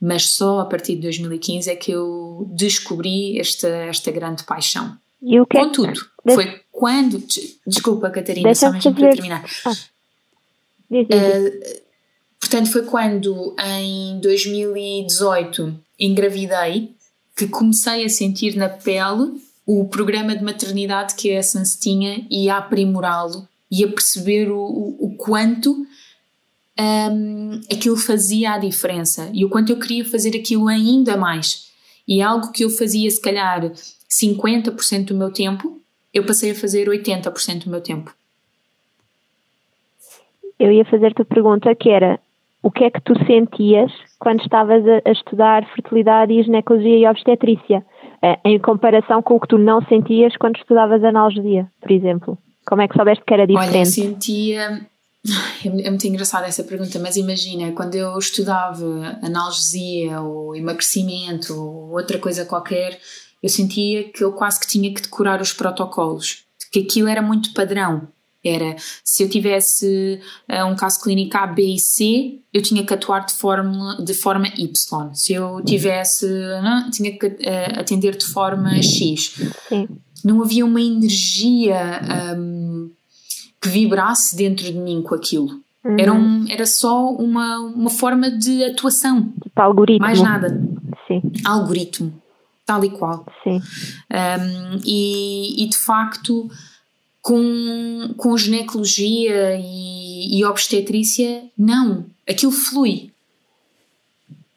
[0.00, 4.96] mas só a partir de 2015 é que eu descobri esta, esta grande paixão.
[5.20, 5.92] E o que Contudo,
[6.26, 6.34] é?
[6.34, 7.22] foi quando.
[7.66, 9.44] Desculpa, Catarina, só mesmo para terminar.
[9.64, 9.72] Ah.
[10.90, 11.80] Uh,
[12.40, 16.92] portanto, foi quando em 2018 engravidei
[17.36, 22.48] que comecei a sentir na pele o programa de maternidade que a Essence tinha e
[22.48, 25.86] a aprimorá-lo e a perceber o, o, o quanto
[26.78, 31.70] um, aquilo fazia a diferença e o quanto eu queria fazer aquilo ainda mais.
[32.06, 33.70] E algo que eu fazia, se calhar,
[34.10, 35.80] 50% do meu tempo,
[36.12, 38.12] eu passei a fazer 80% do meu tempo.
[40.58, 42.20] Eu ia fazer-te a pergunta que era
[42.62, 47.06] o que é que tu sentias quando estavas a, a estudar fertilidade e ginecologia e
[47.06, 47.84] obstetrícia?
[48.22, 52.38] Uh, em comparação com o que tu não sentias quando estudavas analgesia, por exemplo?
[52.64, 53.76] Como é que soubeste que era diferente?
[53.76, 54.86] Olha, sentia.
[55.64, 61.92] É, é muito engraçada essa pergunta, mas imagina, quando eu estudava analgesia ou emagrecimento ou
[61.92, 62.98] outra coisa qualquer,
[63.42, 67.52] eu sentia que eu quase que tinha que decorar os protocolos, que aquilo era muito
[67.52, 68.08] padrão.
[68.44, 68.74] Era,
[69.04, 73.24] se eu tivesse uh, um caso clínico A, B e C, eu tinha que atuar
[73.24, 75.14] de forma, de forma Y.
[75.14, 76.26] Se eu tivesse,
[76.62, 79.34] não, tinha que uh, atender de forma X.
[79.68, 79.88] Sim.
[80.24, 82.00] Não havia uma energia
[82.36, 82.90] um,
[83.60, 85.60] que vibrasse dentro de mim com aquilo.
[85.84, 85.96] Uhum.
[85.98, 89.32] Era, um, era só uma, uma forma de atuação.
[89.42, 90.06] Tipo algoritmo.
[90.06, 90.60] Mais nada.
[91.06, 91.22] Sim.
[91.44, 92.12] Algoritmo.
[92.64, 93.26] Tal e qual.
[93.42, 93.60] Sim.
[94.10, 96.48] Um, e, e de facto
[97.22, 102.04] com, com ginecologia e, e obstetrícia, não.
[102.28, 103.10] Aquilo flui.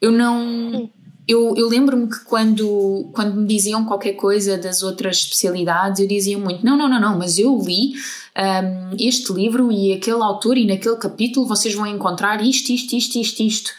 [0.01, 0.89] Eu não.
[1.28, 6.38] Eu, eu lembro-me que quando, quando me diziam qualquer coisa das outras especialidades, eu dizia
[6.38, 7.93] muito: não, não, não, não, mas eu li
[8.36, 13.19] um, este livro e aquele autor, e naquele capítulo vocês vão encontrar isto, isto, isto,
[13.19, 13.71] isto, isto.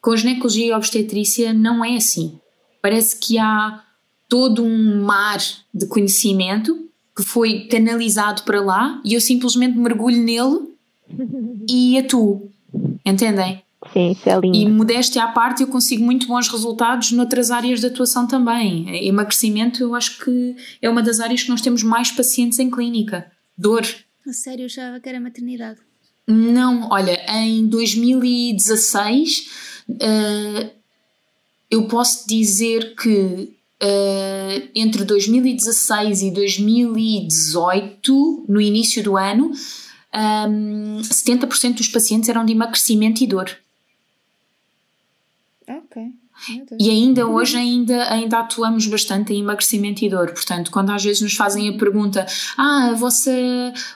[0.00, 2.38] Com ginecologia e obstetrícia não é assim.
[2.80, 3.82] Parece que há
[4.28, 5.38] todo um mar
[5.74, 6.87] de conhecimento
[7.18, 10.68] que foi canalizado para lá e eu simplesmente mergulho nele
[11.68, 12.48] e atuo.
[13.04, 13.60] Entendem?
[13.92, 14.56] Sim, isso é lindo.
[14.56, 19.04] E modéstia à parte, eu consigo muito bons resultados noutras áreas de atuação também.
[19.04, 23.26] Emagrecimento, eu acho que é uma das áreas que nós temos mais pacientes em clínica.
[23.56, 23.84] Dor.
[24.24, 25.80] A sério, eu achava que era maternidade.
[26.24, 29.50] Não, olha, em 2016
[29.88, 30.70] uh,
[31.68, 39.50] eu posso dizer que uh, entre 2016 e 2018, no início do ano,
[40.48, 43.50] um, 70% dos pacientes eram de emagrecimento e dor.
[46.78, 50.32] E ainda hoje ainda, ainda atuamos bastante em emagrecimento e dor.
[50.32, 52.24] Portanto, quando às vezes nos fazem a pergunta:
[52.56, 53.32] Ah, a vossa,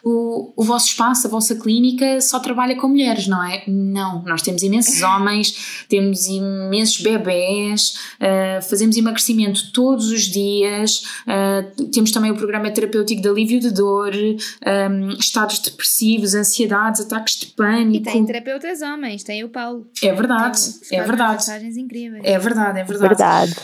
[0.04, 3.62] o, o vosso espaço, a vossa clínica só trabalha com mulheres, não é?
[3.66, 11.90] Não, nós temos imensos homens, temos imensos bebés, uh, fazemos emagrecimento todos os dias, uh,
[11.90, 17.46] temos também o programa terapêutico de alívio de dor, um, estados depressivos, ansiedades, ataques de
[17.46, 18.08] pânico.
[18.08, 19.86] E tem terapeutas homens, tem o Paulo.
[20.02, 21.34] É verdade, tem, é verdade.
[21.34, 22.22] Mensagens incríveis.
[22.24, 23.14] É verdade, é verdade.
[23.16, 23.54] verdade.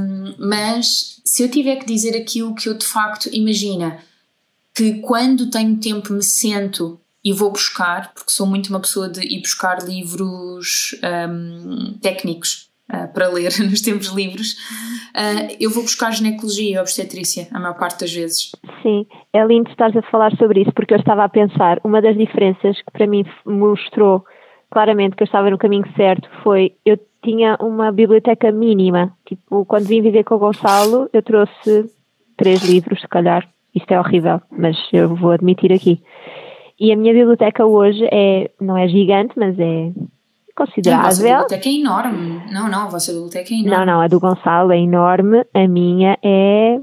[0.00, 3.98] Um, mas se eu tiver que dizer aquilo que eu de facto imagina
[4.74, 9.20] que quando tenho tempo me sento e vou buscar, porque sou muito uma pessoa de
[9.20, 10.94] ir buscar livros
[11.28, 14.52] um, técnicos uh, para ler nos tempos livres,
[15.16, 18.52] uh, eu vou buscar ginecologia e obstetrícia a maior parte das vezes.
[18.82, 22.16] Sim, é lindo estar a falar sobre isso, porque eu estava a pensar, uma das
[22.16, 24.24] diferenças que para mim mostrou
[24.70, 29.12] claramente que eu estava no caminho certo foi eu tinha uma biblioteca mínima.
[29.26, 31.90] Tipo, quando vim viver com o Gonçalo, eu trouxe
[32.36, 33.48] três livros, se calhar.
[33.74, 36.00] Isto é horrível, mas eu vou admitir aqui.
[36.78, 39.90] E a minha biblioteca hoje é, não é gigante, mas é
[40.54, 41.04] considerável.
[41.04, 42.42] A vossa biblioteca é enorme.
[42.52, 43.76] Não, não, a vossa biblioteca é enorme.
[43.76, 46.78] Não, não, a do Gonçalo é enorme, a minha é,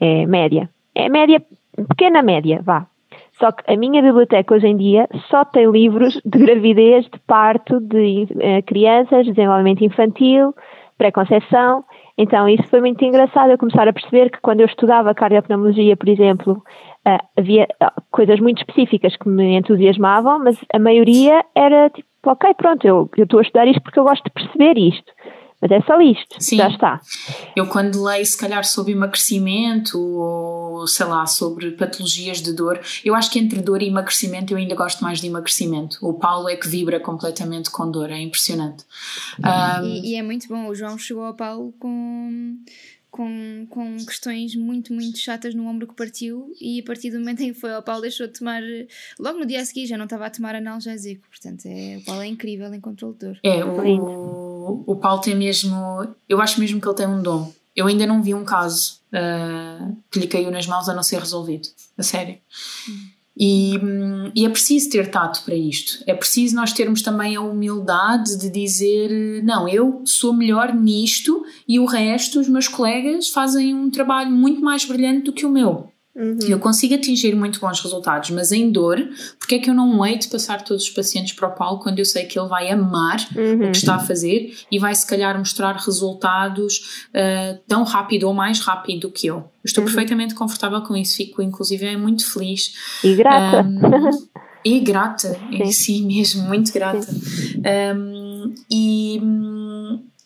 [0.00, 0.68] é média.
[0.94, 1.40] É média,
[1.88, 2.86] pequena média, vá.
[3.40, 7.80] Só que a minha biblioteca hoje em dia só tem livros de gravidez, de parto,
[7.80, 10.54] de uh, crianças, desenvolvimento infantil,
[10.98, 11.82] pré-conceição.
[12.18, 16.10] Então isso foi muito engraçado eu começar a perceber que quando eu estudava cardiopneumologia, por
[16.10, 16.62] exemplo,
[17.08, 22.52] uh, havia uh, coisas muito específicas que me entusiasmavam, mas a maioria era tipo, ok,
[22.54, 25.10] pronto, eu estou a estudar isto porque eu gosto de perceber isto.
[25.60, 26.56] Mas é só isto, Sim.
[26.56, 27.00] já está.
[27.54, 33.14] Eu quando leio, se calhar, sobre emagrecimento ou, sei lá, sobre patologias de dor, eu
[33.14, 35.98] acho que entre dor e emagrecimento eu ainda gosto mais de emagrecimento.
[36.00, 38.84] O Paulo é que vibra completamente com dor, é impressionante.
[39.38, 42.56] Um, e, e é muito bom, o João chegou ao Paulo com
[43.10, 47.42] com, com questões muito, muito chatas no ombro que partiu e a partir do momento
[47.42, 48.62] em que foi ao Paulo deixou de tomar,
[49.18, 52.22] logo no dia a seguir já não estava a tomar analgésico, portanto é, o Paulo
[52.22, 53.38] é incrível em controle de dor.
[53.42, 54.49] É, o,
[54.86, 57.52] o Paulo tem mesmo, eu acho mesmo que ele tem um dom.
[57.74, 61.20] Eu ainda não vi um caso uh, que lhe caiu nas mãos a não ser
[61.20, 62.38] resolvido, a sério.
[62.88, 63.20] Hum.
[63.42, 63.74] E,
[64.34, 66.02] e, é preciso ter tato para isto.
[66.06, 71.80] É preciso nós termos também a humildade de dizer: não, eu sou melhor nisto e
[71.80, 75.90] o resto, os meus colegas, fazem um trabalho muito mais brilhante do que o meu.
[76.20, 76.38] Uhum.
[76.46, 78.98] Eu consigo atingir muito bons resultados, mas em dor,
[79.38, 81.98] porque é que eu não hei de passar todos os pacientes para o Paulo quando
[81.98, 83.68] eu sei que ele vai amar uhum.
[83.68, 88.34] o que está a fazer e vai se calhar mostrar resultados uh, tão rápido ou
[88.34, 89.50] mais rápido do que eu?
[89.64, 89.86] Estou uhum.
[89.86, 92.74] perfeitamente confortável com isso, fico inclusive é muito feliz.
[93.02, 93.62] E grata.
[93.62, 94.30] Um,
[94.62, 95.62] e grata, sim.
[95.62, 97.06] em si mesmo, muito grata.
[97.96, 99.20] Um, e,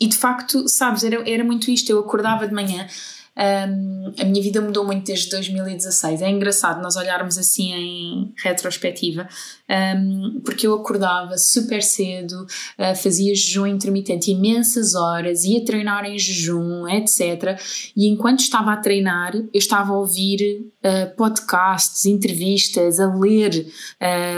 [0.00, 1.90] e de facto, sabes, era, era muito isto.
[1.90, 2.86] Eu acordava de manhã,
[3.36, 6.22] um, a minha vida mudou muito desde 2016.
[6.22, 9.28] É engraçado nós olharmos assim em retrospectiva,
[9.68, 16.18] um, porque eu acordava super cedo, uh, fazia jejum intermitente imensas horas, ia treinar em
[16.18, 17.60] jejum, etc.
[17.96, 23.66] E enquanto estava a treinar, eu estava a ouvir uh, podcasts, entrevistas, a ler,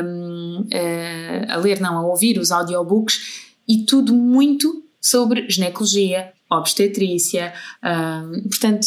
[0.02, 7.52] um, uh, a ler, não, a ouvir os audiobooks e tudo muito sobre ginecologia, obstetrícia.
[7.82, 8.86] Um, portanto,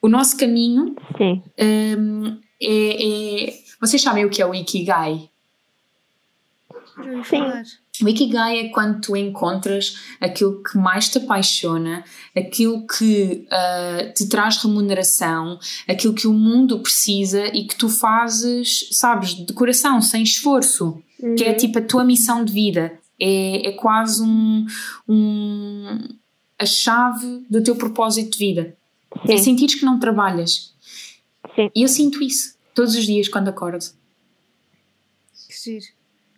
[0.00, 5.28] o nosso caminho um, é, é, Vocês sabem o que é o Ikigai?
[7.24, 8.04] Sim.
[8.04, 12.04] O Ikigai é quando tu encontras aquilo que mais te apaixona,
[12.36, 15.58] aquilo que uh, te traz remuneração,
[15.88, 21.34] aquilo que o mundo precisa e que tu fazes, sabes, de coração, sem esforço, uhum.
[21.34, 21.56] que é uhum.
[21.56, 22.98] tipo a tua missão de vida.
[23.20, 24.64] É, é quase um,
[25.08, 25.98] um
[26.58, 28.76] a chave do teu propósito de vida.
[29.26, 29.32] Sim.
[29.32, 30.74] É sentir que não trabalhas.
[31.54, 31.70] Sim.
[31.74, 33.84] E eu sinto isso todos os dias quando acordo.
[35.48, 35.86] Que giro.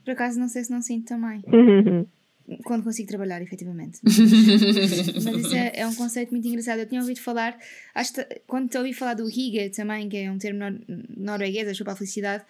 [0.04, 1.42] Por acaso não sei se não sinto também.
[2.64, 4.00] quando consigo trabalhar, efetivamente.
[4.04, 6.80] Mas, isso é, é, um conceito muito engraçado.
[6.80, 7.58] Eu tinha ouvido falar,
[7.94, 10.80] acho que, quando te ouvi falar do Higa também, que é um termo nor
[11.16, 12.44] norueguês, acho para a felicidade,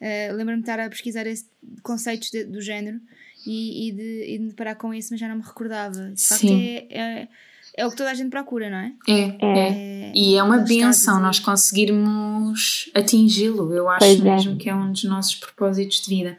[0.00, 1.46] uh, lembro-me de estar a pesquisar esse,
[1.82, 3.00] conceitos de, do género
[3.46, 6.10] e, e, de, e de me deparar com isso, mas já não me recordava.
[6.10, 7.28] De facto, é, é,
[7.76, 8.92] é, o que toda a gente procura, não é?
[9.08, 10.08] É, é.
[10.08, 13.72] é e é uma benção nós conseguirmos atingi-lo.
[13.72, 14.22] Eu acho pois é.
[14.22, 16.36] mesmo que é um dos nossos propósitos de vida.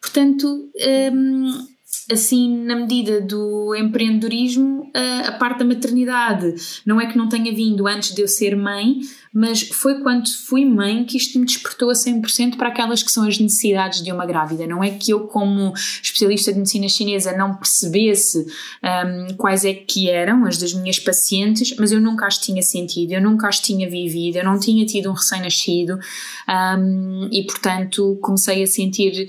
[0.00, 0.70] Portanto,
[1.12, 1.66] hum,
[2.10, 4.90] assim, na medida do empreendedorismo,
[5.26, 9.00] a parte da maternidade não é que não tenha vindo antes de eu ser mãe,
[9.32, 13.26] mas foi quando fui mãe que isto me despertou a 100% para aquelas que são
[13.26, 14.66] as necessidades de uma grávida.
[14.66, 18.46] Não é que eu, como especialista de medicina chinesa, não percebesse
[18.82, 23.12] um, quais é que eram as das minhas pacientes, mas eu nunca as tinha sentido,
[23.12, 25.98] eu nunca as tinha vivido, eu não tinha tido um recém-nascido
[26.78, 29.28] um, e, portanto, comecei a sentir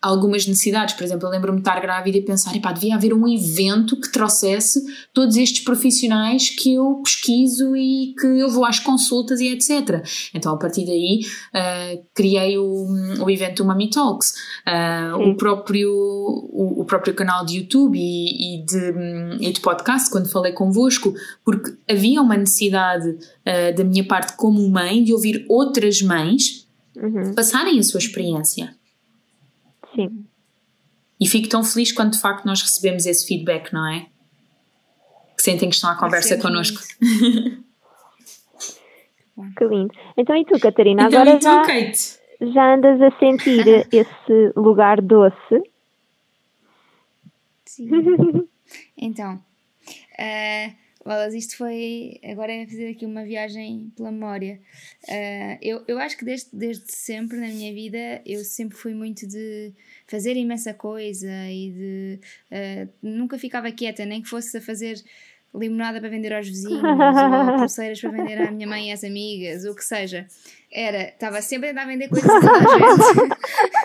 [0.00, 0.94] algumas necessidades.
[0.94, 4.10] Por exemplo, eu lembro-me de estar grávida e pensar, epá, devia haver um evento que
[4.12, 4.80] trouxesse
[5.12, 10.04] todos estes profissionais que eu pesquiso e que eu vou às consultas e etc.
[10.34, 11.20] Então, a partir daí,
[11.54, 12.86] uh, criei o,
[13.22, 14.34] o evento Mami Talks,
[14.66, 20.10] uh, o, próprio, o, o, próprio canal de YouTube e, e, de, e de podcast,
[20.10, 25.44] quando falei convosco, porque havia uma necessidade uh, da minha parte como mãe de ouvir
[25.48, 27.34] outras mães uhum.
[27.34, 28.74] passarem a sua experiência.
[29.94, 30.24] Sim.
[31.20, 34.06] E fico tão feliz quando de facto nós recebemos esse feedback, não é?
[35.36, 36.80] Que sentem que estão à conversa connosco.
[39.56, 39.92] Que lindo.
[40.16, 41.04] Então e tu, Catarina?
[41.06, 42.18] Então, agora já, Kate?
[42.40, 45.62] já andas a sentir esse lugar doce?
[47.64, 47.88] Sim.
[48.96, 50.74] então, uh,
[51.04, 52.20] Wallace, isto foi.
[52.24, 54.60] Agora é fazer aqui uma viagem pela memória.
[55.08, 59.26] Uh, eu, eu acho que desde, desde sempre na minha vida eu sempre fui muito
[59.26, 59.72] de
[60.06, 62.20] fazer imensa coisa e de.
[62.50, 65.02] Uh, nunca ficava quieta, nem que fosse a fazer
[65.54, 69.64] limonada para vender aos vizinhos, ou pulseiras para vender à minha mãe e às amigas,
[69.64, 70.26] o que seja.
[70.72, 73.34] Era, estava sempre a tentar vender coisas a toda a gente.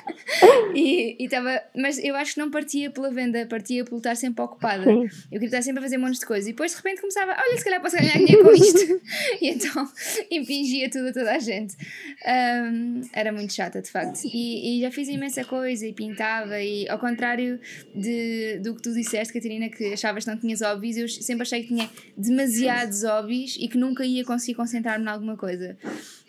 [0.74, 4.84] e estava, mas eu acho que não partia pela venda, partia por estar sempre ocupada.
[4.84, 5.04] Sim.
[5.04, 6.48] Eu queria estar sempre a fazer um monte de coisas.
[6.48, 9.02] E depois de repente começava, olha, se calhar posso ganhar dinheiro com isto.
[9.42, 9.88] e então
[10.32, 11.76] impingia tudo a toda a gente.
[12.26, 14.22] Um, era muito chata, de facto.
[14.26, 16.62] E, e, já fiz imensa coisa e pintava.
[16.62, 17.60] E ao contrário
[17.94, 21.62] de, do que tu disseste, Catarina, que achavas que não tinhas hobbies, eu sempre achei
[21.62, 25.78] que tinha demasiados hobbies e que nunca ia conseguir concentrar-me em alguma coisa.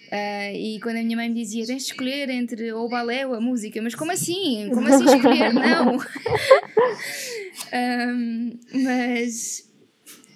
[0.07, 3.27] Uh, e quando a minha mãe me dizia tens de escolher entre ou o balé
[3.27, 4.71] ou a música, mas como assim?
[4.73, 5.53] Como assim escolher?
[5.53, 5.97] Não!
[8.13, 9.69] um, mas,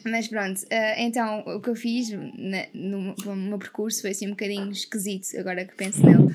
[0.05, 4.27] mas pronto, uh, então o que eu fiz na, no, no, meu percurso foi assim
[4.27, 6.25] um bocadinho esquisito, agora que penso nele.
[6.25, 6.33] Uh,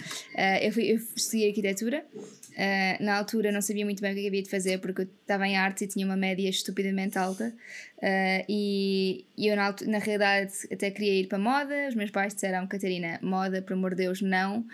[0.62, 2.06] eu, fui, eu estudei arquitetura
[2.56, 5.46] Uh, na altura não sabia muito bem o que havia de fazer porque eu estava
[5.46, 7.54] em arte e tinha uma média estupidamente alta.
[7.98, 12.34] Uh, e, e, eu na, na realidade até queria ir para moda, os meus pais
[12.34, 14.66] disseram Catarina, moda, por amor de Deus, não.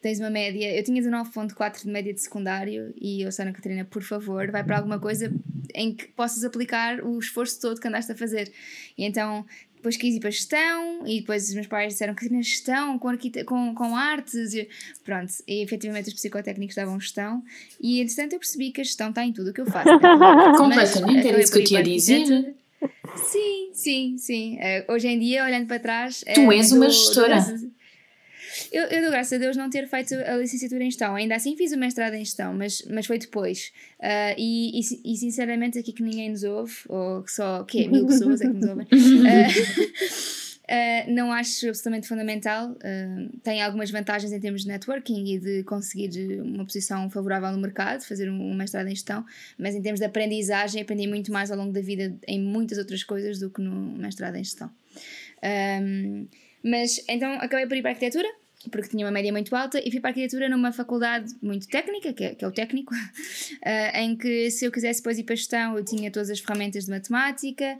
[0.00, 4.02] Tens uma média, eu tinha 19.4 de média de secundário e eu disseram Catarina, por
[4.02, 5.32] favor, vai para alguma coisa
[5.74, 8.52] em que possas aplicar o esforço todo que andaste a fazer.
[8.96, 9.44] E então
[9.84, 13.10] depois quis ir para gestão e depois os meus pais disseram que na gestão com,
[13.44, 14.66] com, com artes e,
[15.04, 17.42] pronto, e efetivamente os psicotécnicos davam gestão
[17.78, 19.90] e entretanto eu percebi que a gestão está em tudo o que eu faço.
[20.56, 22.54] Completamente, era isso que eu tinha a dizer.
[23.14, 24.56] Sim, sim, sim.
[24.56, 27.38] Uh, hoje em dia olhando para trás tu és uma gestora
[28.74, 31.14] Eu, eu dou graças a Deus não ter feito a licenciatura em gestão.
[31.14, 33.72] Ainda assim fiz o mestrado em gestão, mas, mas foi depois.
[34.00, 37.88] Uh, e, e, e, sinceramente, aqui que ninguém nos ouve, ou que só que é,
[37.88, 42.72] mil pessoas é que nos ouvem, uh, Uh, não acho absolutamente fundamental.
[42.72, 47.58] Uh, tem algumas vantagens em termos de networking e de conseguir uma posição favorável no
[47.58, 49.24] mercado, fazer um, um mestrado em gestão,
[49.58, 53.04] mas em termos de aprendizagem, aprendi muito mais ao longo da vida em muitas outras
[53.04, 54.70] coisas do que no mestrado em gestão.
[55.82, 56.26] Um,
[56.62, 58.28] mas então acabei por ir para a arquitetura,
[58.70, 62.12] porque tinha uma média muito alta, e fui para a arquitetura numa faculdade muito técnica,
[62.12, 65.36] que é, que é o técnico, uh, em que se eu quisesse depois ir para
[65.36, 67.78] gestão, eu tinha todas as ferramentas de matemática.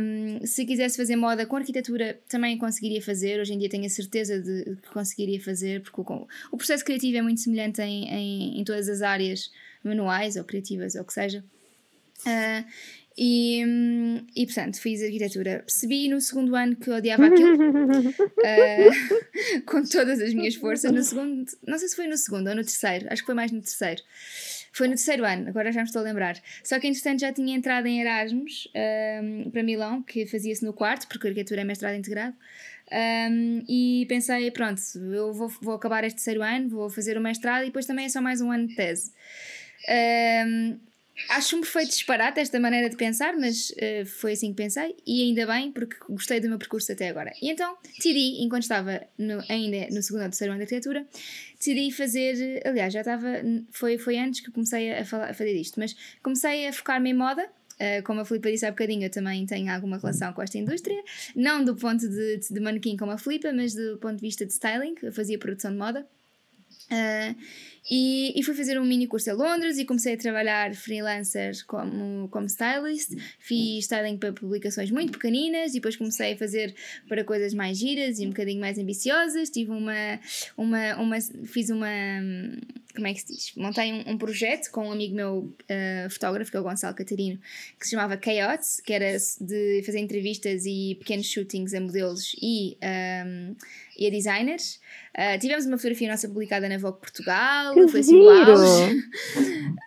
[0.00, 3.40] Um, se quisesse fazer moda com arquitetura, também conseguiria fazer.
[3.40, 7.18] Hoje em dia tenho a certeza de que conseguiria fazer, porque o, o processo criativo
[7.18, 9.50] é muito semelhante em, em, em, todas as áreas
[9.84, 11.44] manuais ou criativas, ou o que seja.
[12.26, 12.64] Uh,
[13.16, 15.62] e, hum, e portanto, fiz arquitetura.
[15.66, 17.62] Percebi no segundo ano que odiava aquilo, uh,
[19.66, 20.90] com todas as minhas forças.
[20.90, 23.52] No segundo, não sei se foi no segundo ou no terceiro, acho que foi mais
[23.52, 24.02] no terceiro.
[24.72, 26.36] Foi no terceiro ano, agora já me estou a lembrar.
[26.64, 28.68] Só que entretanto já tinha entrado em Erasmus
[29.22, 32.34] um, para Milão, que fazia-se no quarto, porque a arquitetura é mestrado integrado.
[32.90, 37.62] Um, e pensei, pronto, eu vou, vou acabar este terceiro ano, vou fazer o mestrado
[37.62, 39.12] e depois também é só mais um ano de tese.
[40.46, 40.78] Um,
[41.28, 45.22] Acho um perfeito disparate esta maneira de pensar, mas uh, foi assim que pensei e
[45.22, 47.32] ainda bem porque gostei do meu percurso até agora.
[47.40, 51.06] E então decidi, enquanto estava no, ainda no segundo ou terceiro ano de arquitetura,
[51.58, 53.28] decidi fazer, aliás, já estava,
[53.70, 57.14] foi, foi antes que comecei a, falar, a fazer isto, mas comecei a focar-me em
[57.14, 57.48] moda.
[57.74, 61.02] Uh, como a Filipa disse há bocadinho, eu também tenho alguma relação com esta indústria,
[61.34, 64.52] não do ponto de, de manequim como a Filipa, mas do ponto de vista de
[64.52, 66.06] styling, eu fazia produção de moda.
[66.90, 67.34] Uh,
[67.90, 72.28] e, e, fui fazer um mini curso a Londres e comecei a trabalhar freelancer como,
[72.28, 73.10] como stylist.
[73.40, 76.74] Fiz styling para publicações muito pequeninas e depois comecei a fazer
[77.08, 79.50] para coisas mais giras e um bocadinho mais ambiciosas.
[79.50, 80.20] Tive uma.
[80.56, 81.88] uma, uma fiz uma.
[82.94, 83.52] Como é que se diz?
[83.56, 87.38] Montei um, um projeto com um amigo meu uh, fotógrafo, que é o Gonçalo Catarino,
[87.78, 92.76] que se chamava Chaos, que era de fazer entrevistas e pequenos shootings a modelos e,
[92.82, 93.56] um,
[93.98, 94.80] e a designers.
[95.12, 98.32] Uh, tivemos uma fotografia nossa publicada na Vogue Portugal, que foi assim uh,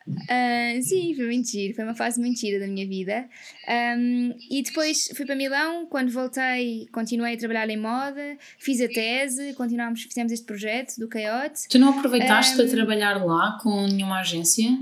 [0.83, 3.27] sim, foi giro, foi uma fase muito gira da minha vida.
[3.67, 8.87] Um, e depois fui para Milão, quando voltei, continuei a trabalhar em moda, fiz a
[8.87, 11.67] tese, continuámos, fizemos este projeto do Coyote.
[11.69, 14.77] Tu não aproveitaste um, para trabalhar lá com nenhuma agência?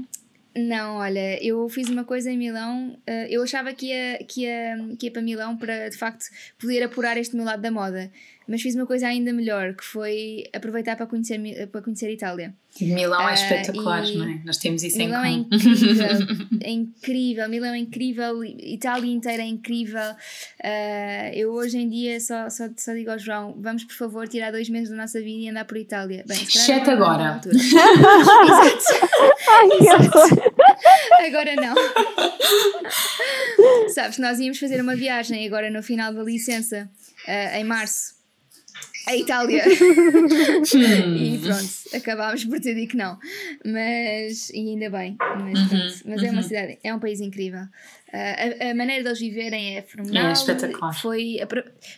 [0.56, 4.78] Não, olha, eu fiz uma coisa em Milão, uh, eu achava que ia, que, ia,
[5.00, 6.26] que ia para Milão para de facto
[6.60, 8.12] poder apurar este meu lado da moda
[8.48, 12.54] mas fiz uma coisa ainda melhor, que foi aproveitar para conhecer, para conhecer a Itália.
[12.82, 14.42] Milão é uh, espetacular, não é?
[14.44, 15.60] Nós temos isso Milão em comum.
[15.62, 16.28] é incrível,
[16.62, 20.12] é incrível, Milão é incrível, Itália inteira é incrível.
[20.60, 24.52] Uh, eu hoje em dia só, só, só digo ao João: vamos por favor tirar
[24.52, 26.24] dois meses da nossa vida e andar por Itália.
[26.28, 27.40] Bem, Exceto agora.
[27.46, 27.50] Exato.
[31.26, 31.76] agora não.
[33.90, 36.90] Sabes, nós íamos fazer uma viagem agora no final da licença,
[37.28, 38.23] uh, em março
[39.08, 39.64] a Itália.
[40.74, 41.16] Hum.
[41.16, 43.18] e pronto, acabámos por ter dito que não.
[43.66, 46.28] Mas, e ainda bem, mas, uhum, pronto, mas uhum.
[46.28, 46.48] é uma uhum.
[46.48, 47.66] cidade, é um país incrível.
[48.14, 50.30] Uh, a, a, maneira deles viverem é fenomenal.
[50.30, 50.94] É espetacular.
[50.94, 51.40] Foi,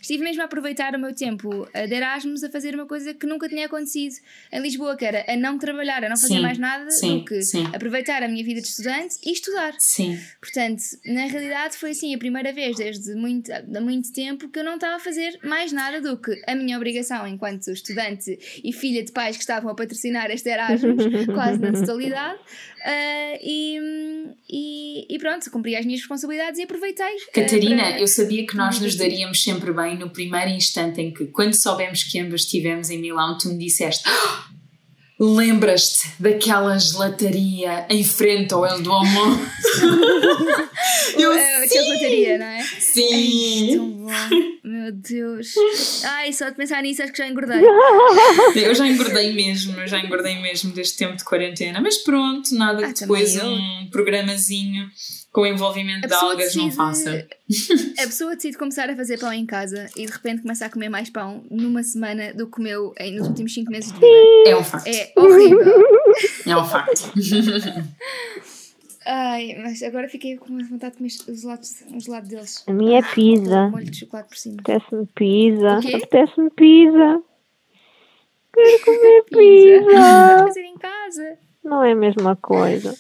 [0.02, 3.50] estive mesmo a aproveitar o meu tempo de Erasmus a fazer uma coisa que nunca
[3.50, 4.16] tinha acontecido
[4.52, 7.26] em Lisboa, que era a não trabalhar, a não fazer sim, mais nada sim, do
[7.26, 7.66] que sim.
[7.74, 9.74] aproveitar a minha vida de estudante e estudar.
[9.78, 10.18] Sim.
[10.40, 13.52] Portanto, na realidade foi assim a primeira vez desde muito,
[13.82, 17.28] muito tempo que eu não estava a fazer mais nada do que a minha obrigação
[17.28, 21.04] enquanto estudante e filha de pais que estavam a patrocinar este Erasmus,
[21.34, 22.40] quase na totalidade.
[22.86, 23.80] Uh, e,
[24.48, 27.16] e, e, pronto, cumpri as minhas responsabilidades e aproveitei.
[27.34, 28.00] Catarina, uh, para...
[28.00, 32.04] eu sabia que nós nos daríamos sempre bem no primeiro instante em que, quando soubemos
[32.04, 34.08] que ambas estivemos em Milão, tu me disseste.
[34.08, 34.56] Oh,
[35.18, 39.40] Lembras-te daquela gelataria em frente ao El Duomo?
[41.18, 42.64] eu a gelataria, não é?
[42.80, 43.74] Sim!
[43.74, 44.10] É tão bom.
[44.64, 45.54] Meu Deus.
[46.04, 47.62] Ai, só de pensar nisso acho que já engordei.
[48.56, 51.80] Eu já engordei mesmo, eu já engordei mesmo deste tempo de quarentena.
[51.80, 54.90] Mas pronto, nada ah, depois um programazinho
[55.36, 57.28] com o envolvimento de algas decide, não faça.
[58.00, 60.88] A pessoa decide começar a fazer pão em casa e de repente começa a comer
[60.88, 64.08] mais pão numa semana do que comeu nos últimos 5 meses de vida.
[64.48, 64.88] É um facto.
[64.88, 65.84] É horrível.
[66.48, 67.12] É um facto.
[69.06, 72.64] Ai, mas agora fiquei com vontade de comer os lados, os lados deles.
[72.66, 73.68] A minha é pizza.
[73.68, 74.56] molho de chocolate por cima.
[74.62, 75.80] Apetece-me pizza.
[75.80, 77.22] Apetece-me pizza.
[78.54, 79.86] Quero comer pizza.
[79.86, 80.46] pizza.
[80.48, 81.38] fazer em casa.
[81.62, 82.96] Não é a mesma coisa.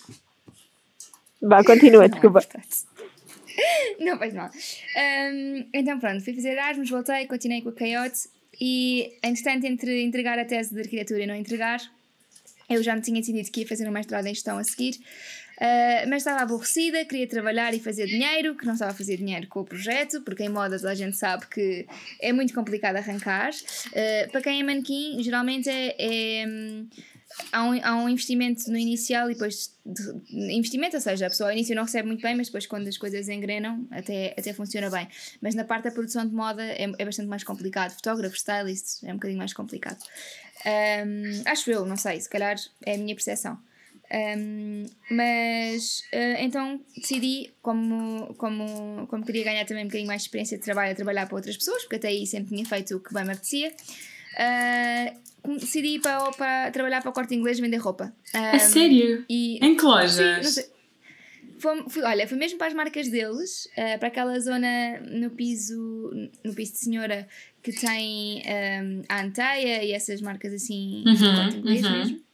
[1.46, 2.41] Vá, continua, desculpa.
[4.00, 4.50] Não faz mal.
[4.50, 8.28] Um, então pronto, fui fazer Erasmus, voltei, continuei com a Coyote.
[8.60, 11.80] e, entretanto, entre entregar a tese de arquitetura e não entregar,
[12.70, 14.96] eu já me tinha decidido que ia fazer um mestrado em gestão a seguir.
[15.58, 19.48] Uh, mas estava aborrecida, queria trabalhar e fazer dinheiro, que não estava a fazer dinheiro
[19.48, 21.86] com o projeto, porque em moda toda a gente sabe que
[22.20, 23.52] é muito complicado arrancar.
[23.52, 26.46] Uh, para quem é manequim, geralmente é, é
[27.52, 31.50] há, um, há um investimento no inicial e depois de, investimento, ou seja, a pessoa
[31.50, 34.90] ao início não recebe muito bem, mas depois quando as coisas engrenam até, até funciona
[34.90, 35.08] bem.
[35.42, 37.92] Mas na parte da produção de moda é, é bastante mais complicado.
[37.94, 40.00] Fotógrafos, stylists, é um bocadinho mais complicado.
[40.66, 42.56] Um, acho eu, não sei, se calhar
[42.86, 43.60] é a minha percepção.
[44.12, 50.28] Um, mas uh, então decidi, como, como, como queria ganhar também um bocadinho mais de
[50.28, 53.00] experiência de trabalho, a trabalhar para outras pessoas, porque até aí sempre tinha feito o
[53.00, 53.74] que bem me apetecia.
[54.36, 58.14] Uh, decidi ir para, para trabalhar para o corte inglês vender roupa.
[58.34, 59.26] Um, a sério?
[59.30, 60.48] E, em que lojas?
[60.48, 60.64] Sim,
[61.58, 66.12] foi, fui, olha, fui mesmo para as marcas deles, uh, para aquela zona no piso,
[66.43, 67.28] no piso de senhora
[67.64, 71.91] que tem um, a Anteia e essas marcas assim uhum, inglês uhum.
[71.91, 72.25] mesmo.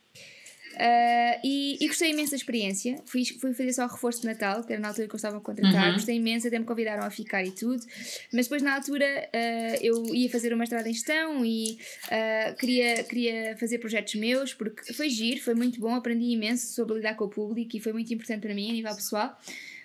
[0.82, 2.95] Uh, e, e, gostei imenso da experiência.
[3.05, 5.39] Fui, fui fazer só reforço de Natal, que era na altura que eu estava a
[5.39, 5.89] contratar.
[5.89, 5.93] Uhum.
[5.93, 7.86] Gostei imenso, até me convidaram a ficar e tudo.
[8.34, 11.77] Mas depois, na altura, uh, eu ia fazer uma estrada em gestão e
[12.07, 15.93] uh, queria, queria fazer projetos meus, porque foi giro, foi muito bom.
[15.93, 18.95] Aprendi imenso sobre lidar com o público e foi muito importante para mim a nível
[18.95, 19.38] pessoal.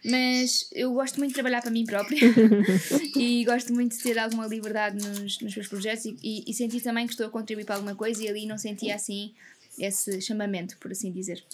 [0.03, 2.19] Mas eu gosto muito de trabalhar para mim própria
[3.17, 6.81] e gosto muito de ter alguma liberdade nos, nos meus projetos e, e, e senti
[6.81, 9.35] também que estou a contribuir para alguma coisa e ali não sentia assim
[9.79, 11.45] esse chamamento, por assim dizer.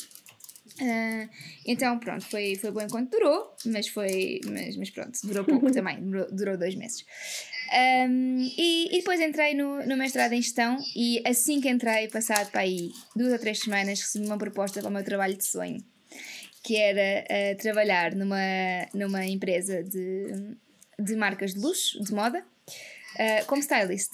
[0.81, 1.29] Uh,
[1.66, 4.41] então, pronto, foi, foi bom enquanto durou, mas foi.
[4.47, 7.05] Mas, mas pronto, durou pouco também, durou, durou dois meses.
[7.73, 12.51] Um, e, e, depois entrei no, no mestrado em gestão e assim que entrei, passado
[12.51, 15.83] para aí duas ou três semanas, recebi uma proposta para o meu trabalho de sonho,
[16.62, 18.37] que era uh, trabalhar numa,
[18.93, 20.55] numa empresa de,
[20.99, 24.11] de marcas de luxo, de moda, uh, como stylist.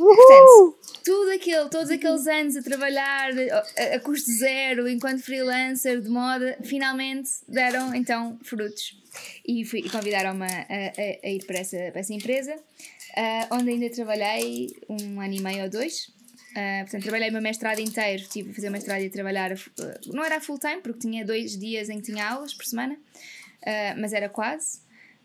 [0.00, 6.08] Portanto, tudo aquilo, todos aqueles anos a trabalhar a, a, custo zero, enquanto freelancer de
[6.08, 8.98] moda, finalmente deram então frutos.
[9.46, 13.70] E, fui, e convidaram-me a, a, a, ir para essa, para essa empresa, uh, onde
[13.70, 16.08] ainda trabalhei um ano e meio ou dois.
[16.52, 19.52] Uh, portanto, trabalhei o meu mestrado inteiro, tive a fazer o mestrado e a trabalhar,
[19.52, 22.96] uh, não era full time, porque tinha dois dias em que tinha aulas por semana,
[23.98, 24.80] mas era quase.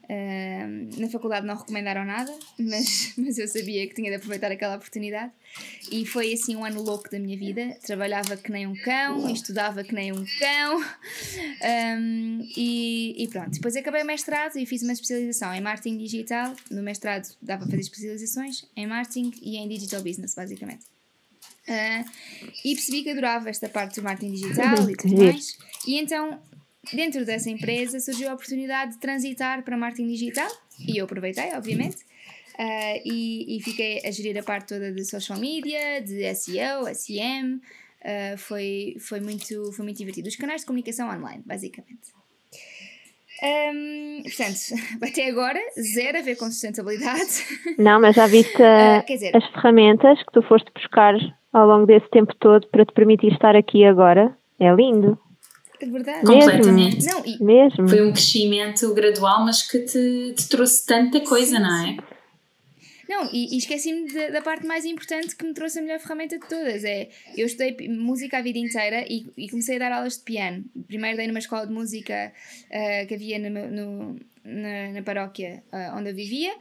[0.08, 4.76] Uh, na faculdade não recomendaram nada, mas, mas eu sabia que tinha de aproveitar aquela
[4.76, 5.32] oportunidade.
[5.92, 7.76] E foi assim um ano louco da minha vida.
[7.82, 10.84] Trabalhava que nem um cão, estudava que nem um cão.
[12.00, 13.52] Um, e, e, pronto.
[13.52, 16.54] Depois acabei o mestrado e fiz uma especialização em marketing digital.
[16.70, 20.86] No mestrado dá para fazer especializações em marketing e em digital business, basicamente.
[21.68, 22.08] Uh,
[22.64, 25.58] e percebi que adorava esta parte do marketing digital e tudo mais.
[25.88, 26.40] E então
[26.94, 31.98] Dentro dessa empresa surgiu a oportunidade de transitar para marketing digital e eu aproveitei, obviamente.
[32.58, 37.56] Uh, e, e, fiquei a gerir a parte toda de social media, de SEO, SEM.
[37.56, 40.30] Uh, foi, foi, muito, foi muito divertido.
[40.30, 42.14] Os canais de comunicação online, basicamente.
[43.44, 44.58] Um, portanto,
[45.04, 47.44] até agora, zero a ver com sustentabilidade.
[47.78, 51.14] Não, mas já viste uh, dizer, as ferramentas que tu foste buscar
[51.52, 54.38] ao longo desse tempo todo para te permitir estar aqui agora?
[54.60, 55.20] É lindo.
[55.80, 56.26] É verdade.
[56.26, 57.06] Completamente.
[57.06, 57.44] Não, e...
[57.44, 57.88] Mesmo.
[57.88, 61.98] Foi um crescimento gradual, mas que te, te trouxe tanta coisa, sim, não é?
[63.08, 66.48] Não, e, e esqueci-me da parte mais importante que me trouxe a melhor ferramenta de
[66.48, 66.84] todas.
[66.84, 70.66] É, eu estudei música a vida inteira e, e comecei a dar aulas de piano.
[70.88, 72.34] Primeiro dei numa escola de música
[72.66, 76.54] uh, que havia no, no, na, na paróquia uh, onde eu vivia.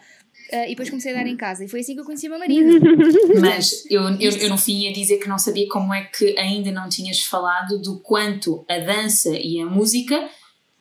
[0.53, 1.65] Uh, e depois comecei a dar em casa.
[1.65, 2.81] E foi assim que eu conheci o meu marido.
[3.41, 6.71] Mas eu, eu, eu no fim ia dizer que não sabia como é que ainda
[6.71, 10.29] não tinhas falado do quanto a dança e a música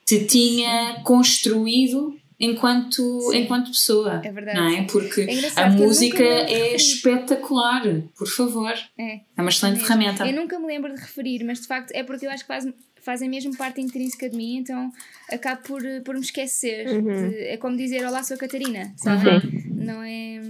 [0.05, 4.22] te tinha construído enquanto, enquanto pessoa.
[4.24, 4.59] É verdade.
[4.59, 4.84] Não é?
[4.84, 7.84] Porque é a música é espetacular,
[8.18, 8.74] por favor.
[8.97, 10.28] É, é uma excelente é ferramenta.
[10.28, 12.66] Eu nunca me lembro de referir, mas de facto é porque eu acho que faz
[13.04, 14.91] fazem mesmo parte intrínseca de mim, então
[15.30, 16.88] acabo por, por me esquecer.
[16.88, 17.30] Uhum.
[17.30, 19.28] De, é como dizer Olá, sou a Catarina, sabe?
[19.30, 19.76] Uhum.
[19.76, 20.41] Não é.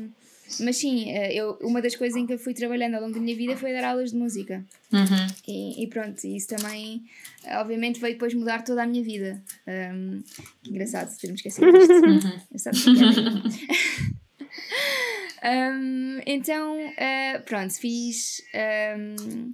[0.60, 3.20] Mas sim, eh, eu, uma das coisas em que eu fui trabalhando ao longo da
[3.20, 4.64] minha vida foi dar aulas de música.
[4.92, 5.28] Uhum.
[5.48, 7.04] E, e, pronto, isso também,
[7.60, 9.42] obviamente, veio depois mudar toda a minha vida.
[9.68, 10.22] Um,
[10.62, 11.94] que engraçado ter-me esquecido disto.
[11.94, 12.42] Uhum.
[15.44, 18.42] um, então, uh, pronto, fiz.
[18.54, 19.54] Um,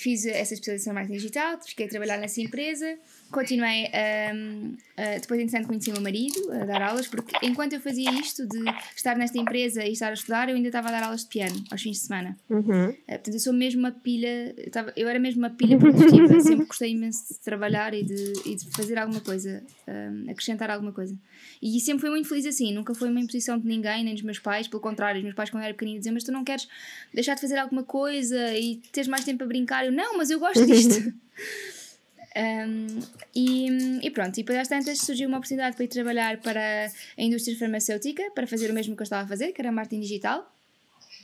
[0.00, 2.98] fiz essa especialização em marketing digital, fiquei a trabalhar nessa empresa
[3.30, 3.86] continuei,
[4.34, 8.10] um, uh, depois entretanto conheci o meu marido a dar aulas, porque enquanto eu fazia
[8.12, 8.58] isto de
[8.96, 11.62] estar nesta empresa e estar a estudar, eu ainda estava a dar aulas de piano
[11.70, 12.36] aos fins de semana.
[12.48, 12.90] Uhum.
[12.90, 16.66] Uh, portanto, eu sou mesmo uma pilha, eu, eu era mesmo uma pilha produtiva, sempre
[16.66, 21.16] gostei imenso de trabalhar e de, e de fazer alguma coisa, um, acrescentar alguma coisa.
[21.62, 24.38] E sempre fui muito feliz assim, nunca foi uma imposição de ninguém, nem dos meus
[24.38, 26.68] pais, pelo contrário, os meus pais quando eu era pequenina diziam, mas tu não queres
[27.12, 29.86] deixar de fazer alguma coisa e teres mais tempo a brincar?
[29.86, 31.12] Eu, não, mas eu gosto disto.
[32.36, 33.00] Um,
[33.34, 33.68] e,
[34.02, 36.86] e, pronto, e depois às tantas surgiu uma oportunidade para ir trabalhar para
[37.18, 40.00] a indústria farmacêutica, para fazer o mesmo que eu estava a fazer, que era marketing
[40.00, 40.50] digital.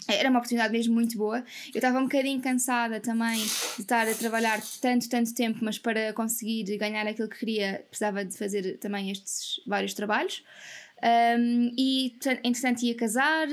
[0.09, 1.39] Era uma oportunidade mesmo muito boa.
[1.69, 6.13] Eu estava um bocadinho cansada também de estar a trabalhar tanto, tanto tempo, mas para
[6.13, 10.45] conseguir ganhar aquilo que queria, precisava de fazer também estes vários trabalhos.
[11.03, 13.47] Um, e entretanto ia casar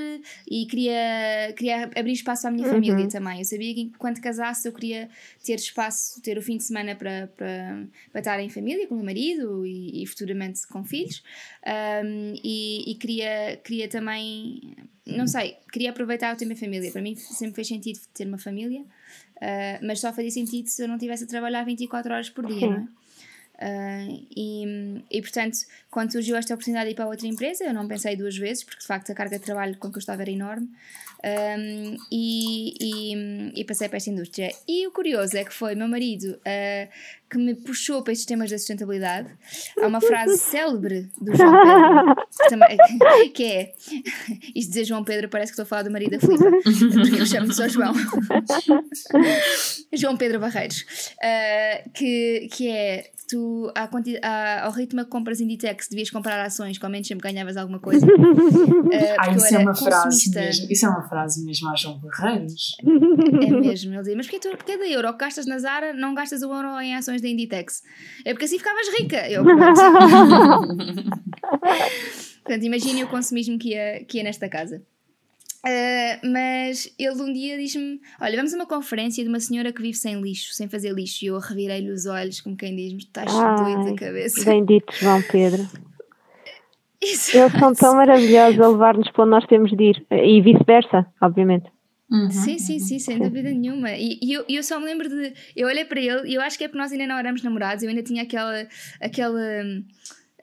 [0.50, 2.74] e queria, queria abrir espaço à minha uhum.
[2.74, 3.40] família também.
[3.40, 5.10] Eu sabia que quando casasse eu queria
[5.44, 8.98] ter espaço, ter o fim de semana para, para, para estar em família com o
[8.98, 11.22] meu marido e, e futuramente com filhos.
[11.66, 14.76] Um, e, e queria, queria também,
[15.06, 16.92] não sei, queria aproveitar o tempo em família.
[16.92, 20.88] Para mim sempre fez sentido ter uma família, uh, mas só fazia sentido se eu
[20.88, 23.03] não estivesse a trabalhar 24 horas por dia, não é?
[23.56, 25.58] Uh, e, e portanto,
[25.90, 28.82] quando surgiu esta oportunidade de ir para outra empresa, eu não pensei duas vezes, porque
[28.82, 30.70] de facto a carga de trabalho com que eu estava era enorme.
[31.26, 34.52] Um, e, e, e, passei para esta indústria.
[34.68, 36.90] E o curioso é que foi meu marido uh,
[37.30, 39.30] que me puxou para estes temas da sustentabilidade.
[39.82, 43.74] Há uma frase célebre do João Pedro, que é:
[44.54, 46.44] Isto dizer João Pedro parece que estou a falar do marido da Filipe,
[46.94, 47.94] porque eu chamo-me só João.
[49.94, 53.90] João Pedro Barreiros, uh, que, que é tu, à
[54.22, 57.80] à, ao ritmo que compras Inditex, devias comprar ações, que ao menos sempre ganhavas alguma
[57.80, 58.06] coisa.
[58.06, 58.10] Uh,
[59.20, 60.68] ah, isso é uma frase mesmo.
[60.72, 62.76] Isso é uma frase mesmo a João Barreiros.
[62.84, 66.14] É mesmo, ele dizia, mas porquê, tu, porquê da euro que gastas na Zara, não
[66.14, 67.82] gastas o euro em ações da Inditex?
[68.26, 69.30] É porque assim ficavas rica.
[69.30, 69.44] Eu,
[72.44, 74.82] Portanto, imagine o consumismo que ia, que ia nesta casa.
[75.66, 79.82] Uh, mas ele um dia diz-me: Olha, vamos a uma conferência de uma senhora que
[79.82, 81.24] vive sem lixo, sem fazer lixo.
[81.24, 84.44] E eu revirei-lhe os olhos, como quem diz-me: Estás doido da cabeça.
[84.44, 85.66] Bendito João Pedro.
[87.02, 90.06] Isso, Eles são tão maravilhosos a levar-nos para onde nós temos de ir.
[90.10, 91.66] E vice-versa, obviamente.
[92.10, 93.92] Uhum, sim, sim, sim, sem dúvida nenhuma.
[93.92, 95.34] E, e eu, eu só me lembro de.
[95.56, 97.84] Eu olhei para ele e eu acho que é porque nós ainda não éramos namorados,
[97.84, 98.68] eu ainda tinha aquela.
[99.02, 99.42] aquela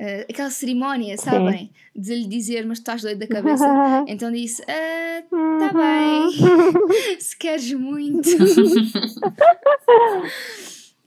[0.01, 1.71] uh, aquela cerimónia, sabem?
[1.95, 1.95] Sim.
[1.95, 3.67] De lhe dizer, mas tu estás doido da cabeça.
[4.09, 6.31] então disse: ah, Tá bem,
[7.21, 8.29] se queres muito.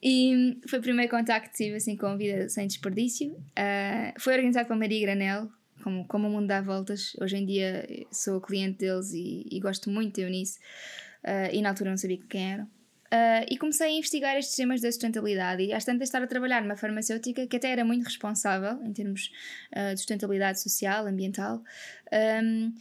[0.01, 3.31] e foi o primeiro contacto que tive assim, com a vida sem desperdício.
[3.31, 5.49] Uh, foi organizado pela Maria Granel,
[5.83, 7.13] como, como o mundo dá voltas.
[7.19, 10.59] Hoje em dia sou cliente deles e, e gosto muito de Eunice.
[11.23, 12.67] Uh, e na altura não sabia quem eram.
[13.13, 16.63] Uh, e comecei a investigar estes temas da sustentabilidade e às tantas estar a trabalhar
[16.63, 19.29] numa farmacêutica que até era muito responsável em termos
[19.71, 21.63] uh, de sustentabilidade social, ambiental,
[22.43, 22.73] um,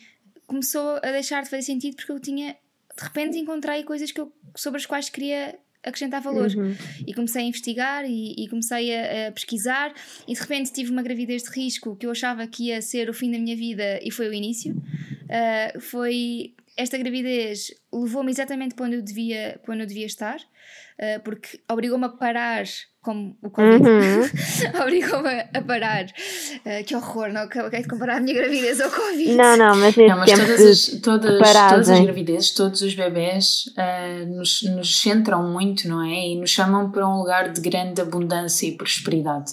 [0.46, 2.56] começou a deixar de fazer sentido porque eu tinha,
[2.96, 6.50] de repente encontrei coisas que eu, sobre as quais queria acrescentar valor.
[6.56, 6.74] Uhum.
[7.06, 9.92] E comecei a investigar e, e comecei a, a, pesquisar
[10.26, 13.12] e de repente tive uma gravidez de risco que eu achava que ia ser o
[13.12, 14.74] fim da minha vida e foi o início.
[14.74, 20.36] Uh, foi esta gravidez levou-me exatamente para onde eu devia, para onde eu devia estar,
[20.36, 22.64] uh, porque obrigou-me a parar,
[23.02, 24.80] como o Covid, uhum.
[24.82, 26.06] obrigou-me a parar.
[26.06, 29.34] Uh, que horror, não acabei de comparar a minha gravidez ao Covid.
[29.34, 34.26] Não, não, mas, não, mas todas, as, todas, todas as gravidezes, todos os bebés uh,
[34.34, 36.28] nos, nos centram muito, não é?
[36.28, 39.52] E nos chamam para um lugar de grande abundância e prosperidade.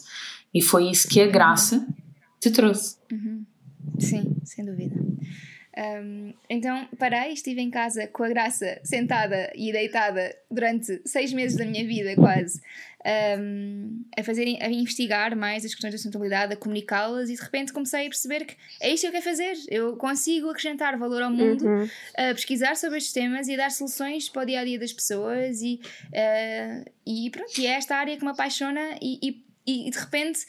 [0.53, 1.85] E foi isso que a graça
[2.39, 2.95] te trouxe.
[3.11, 3.45] Uhum.
[3.99, 4.95] Sim, sem dúvida.
[5.77, 11.57] Um, então parei, estive em casa com a graça sentada e deitada durante seis meses
[11.57, 12.59] da minha vida, quase,
[13.39, 17.71] um, a fazer, a investigar mais as questões da sustentabilidade, a comunicá-las e de repente
[17.71, 19.53] comecei a perceber que é isto que eu quero fazer.
[19.69, 21.87] Eu consigo acrescentar valor ao mundo, uhum.
[22.33, 25.61] pesquisar sobre estes temas e a dar soluções para o dia a dia das pessoas
[25.61, 29.97] e, uh, e pronto, e é esta área que me apaixona e, e, e de
[29.97, 30.45] repente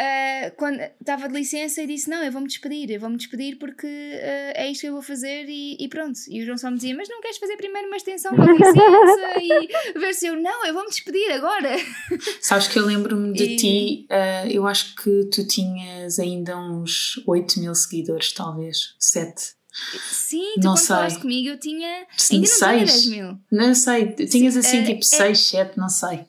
[0.00, 3.86] uh, quando estava de licença e disse: Não, eu vou-me despedir, eu vou-me despedir porque
[3.86, 6.18] uh, é isto que eu vou fazer e, e, pronto.
[6.28, 9.40] E o João só me dizia: Mas não queres fazer primeiro uma extensão da licença
[9.40, 11.76] e ver se eu, não, eu vou-me despedir agora.
[12.40, 13.56] Sabes que eu lembro-me de e...
[13.56, 19.60] ti, uh, eu acho que tu tinhas ainda uns 8 mil seguidores, talvez, 7.
[19.72, 20.86] Sim, tu não quando sei.
[20.86, 22.06] falaste comigo eu tinha.
[22.16, 22.92] Sim, ainda não seis.
[22.92, 23.38] 10 mil.
[23.52, 26.26] Não sei, tinhas assim tipo 6, 7, não sei.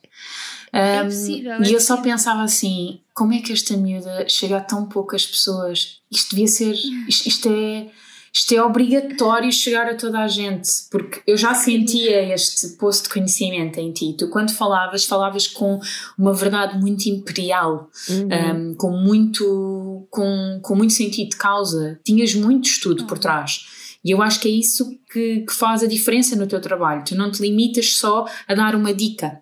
[0.74, 4.58] Um, é possível, e é eu só pensava assim: como é que esta miúda chega
[4.58, 6.00] a tão poucas pessoas?
[6.10, 6.74] Isto devia ser.
[7.08, 7.88] Isto, isto é.
[8.34, 13.10] isto é obrigatório chegar a toda a gente, porque eu já sentia este posto de
[13.10, 14.16] conhecimento em ti.
[14.18, 15.80] Tu, quando falavas, falavas com
[16.18, 18.72] uma verdade muito imperial, uhum.
[18.72, 23.66] um, com, muito, com, com muito sentido de causa, tinhas muito estudo por trás.
[24.04, 27.04] E eu acho que é isso que, que faz a diferença no teu trabalho.
[27.06, 29.42] Tu não te limitas só a dar uma dica.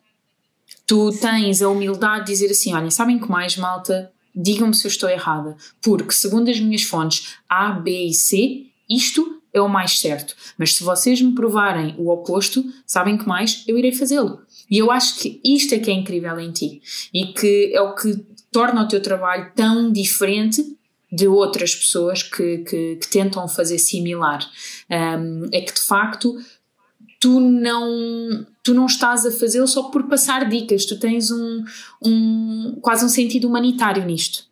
[0.89, 4.11] Tu tens a humildade de dizer assim: olha, sabem que mais, malta?
[4.35, 9.39] Digam-me se eu estou errada, porque segundo as minhas fontes A, B e C, isto
[9.53, 10.35] é o mais certo.
[10.57, 14.41] Mas se vocês me provarem o oposto, sabem que mais eu irei fazê-lo.
[14.67, 16.81] E eu acho que isto é que é incrível em ti
[17.13, 20.75] e que é o que torna o teu trabalho tão diferente
[21.11, 24.39] de outras pessoas que, que, que tentam fazer similar.
[24.89, 26.35] Um, é que de facto
[27.19, 31.63] tu não, tu não estás a fazê-lo só por passar dicas, tu tens um,
[32.03, 34.47] um quase um sentido humanitário nisto.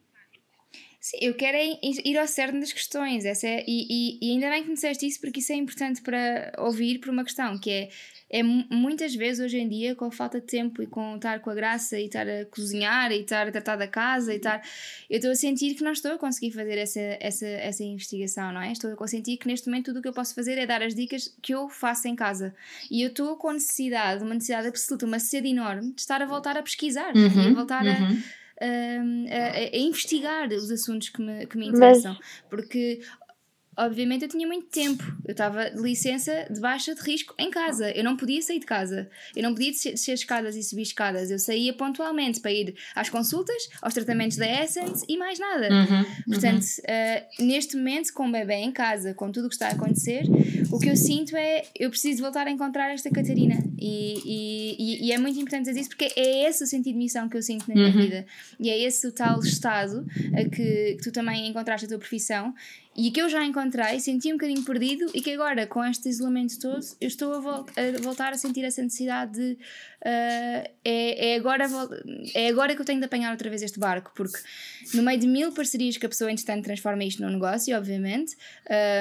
[0.99, 4.49] Sim, eu quero é ir ao cerne das questões essa é, e, e, e, ainda
[4.49, 7.70] bem que me disseste isso porque isso é importante para ouvir por uma questão que
[7.70, 7.89] é
[8.30, 11.49] é muitas vezes hoje em dia, com a falta de tempo e com estar com
[11.49, 14.61] a graça e estar a cozinhar e estar a tratar da casa e estar.
[15.09, 18.61] Eu estou a sentir que não estou a conseguir fazer essa, essa, essa investigação, não
[18.61, 18.73] é?
[18.73, 20.93] Estou a sentir que neste momento tudo o que eu posso fazer é dar as
[20.93, 22.53] dicas que eu faço em casa.
[22.91, 26.57] E eu estou com necessidade, uma necessidade absoluta, uma sede enorme de estar a voltar
[26.57, 27.91] a pesquar uhum, e a voltar uhum.
[27.91, 28.47] a.
[28.59, 32.13] A, a, a, investigar os assuntos que me, que me interessam.
[32.13, 32.43] Mas...
[32.49, 33.01] Porque
[33.78, 35.03] obviamente eu tinha muito tempo.
[35.25, 37.91] Eu estava de licença de baixa de risco em casa.
[37.91, 39.09] Eu não podia sair de casa.
[39.36, 41.30] Eu não podia descer escadas e subir escadas.
[41.30, 45.69] Eu saía pontualmente para ir às consultas, aos tratamentos da Essence e mais nada.
[45.69, 46.88] Uhum, Portanto, uhum.
[46.88, 50.23] Uh, neste momento, com o bebê em casa, com tudo o que está a acontecer,
[50.71, 53.63] o que eu sinto é eu preciso voltar a encontrar esta Catarina.
[53.78, 57.30] E, e, e, é muito importante dizer isso porque é esse o sentido de missão
[57.30, 58.01] que eu sinto na minha uhum.
[58.01, 58.25] vida.
[58.59, 62.53] E é esse o tal estado a que, que tu também encontraste a tua profissão
[62.97, 66.59] e que eu já encontrei, senti um bocadinho perdido e que agora, com este isolamento
[66.59, 71.35] todo, eu estou a, vol a voltar a sentir essa necessidade de uh, é, é,
[71.35, 71.67] agora,
[72.33, 74.39] é agora que eu tenho de apanhar outra vez este barco, porque
[74.95, 78.35] no meio de mil parcerias que a pessoa, entretanto, transforma isto num negócio, obviamente,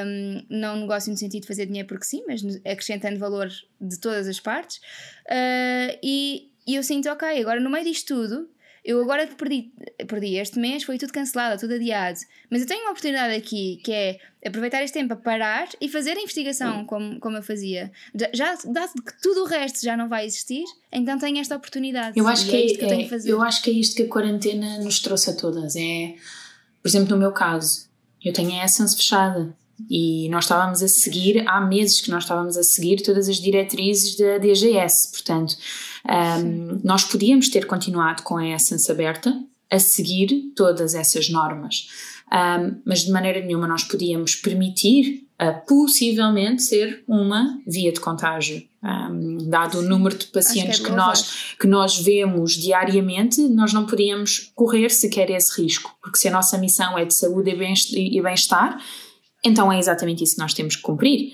[0.05, 3.49] um, não um negócio no sentido de fazer dinheiro porque sim, mas acrescentando valor
[3.81, 8.51] de todas as partes, uh, e, e eu sinto, ok, agora no meio disto tudo,
[8.87, 9.73] eu agora que perdi,
[10.07, 12.21] perdi este mês, foi tudo cancelado, tudo adiado.
[12.49, 16.17] Mas eu tenho uma oportunidade aqui que é aproveitar este tempo para parar e fazer
[16.17, 17.91] a investigação como, como eu fazia.
[18.33, 22.17] Já, dado que tudo o resto já não vai existir, então tenho esta oportunidade.
[22.17, 24.79] Eu acho, que, é, que eu, é, eu acho que é isto que a quarentena
[24.79, 25.75] nos trouxe a todas.
[25.75, 26.15] É,
[26.81, 27.89] por exemplo, no meu caso,
[28.25, 29.53] eu tenho a Essence fechada.
[29.91, 34.17] E nós estávamos a seguir, há meses que nós estávamos a seguir todas as diretrizes
[34.17, 35.57] da DGS, portanto,
[36.09, 39.39] um, nós podíamos ter continuado com a Essence aberta,
[39.71, 41.89] a seguir todas essas normas,
[42.33, 48.63] um, mas de maneira nenhuma nós podíamos permitir uh, possivelmente ser uma via de contágio.
[48.83, 53.73] Um, dado o número de pacientes que, é que, nós, que nós vemos diariamente, nós
[53.73, 58.23] não podíamos correr sequer esse risco, porque se a nossa missão é de saúde e
[58.23, 58.79] bem-estar,
[59.47, 61.33] então é exatamente isso que nós temos que cumprir.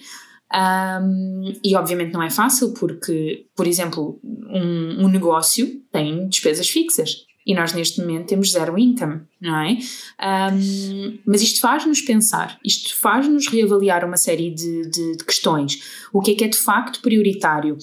[0.54, 7.24] Um, e obviamente não é fácil porque, por exemplo, um, um, negócio tem despesas fixas
[7.46, 9.78] e nós neste momento temos zero income, não é?
[10.52, 15.82] Um, mas isto faz-nos pensar, isto faz-nos reavaliar uma série de, de, de questões.
[16.12, 17.78] O que é que é de facto prioritário?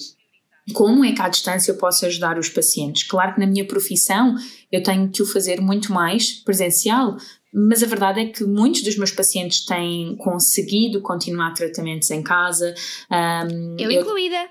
[0.72, 3.02] Como é que à distância eu posso ajudar os pacientes?
[3.02, 4.36] Claro que na minha profissão
[4.70, 7.16] eu tenho que o fazer muito mais presencial,
[7.52, 12.74] mas a verdade é que muitos dos meus pacientes têm conseguido continuar tratamentos em casa.
[13.10, 14.48] Um, eu, eu incluída.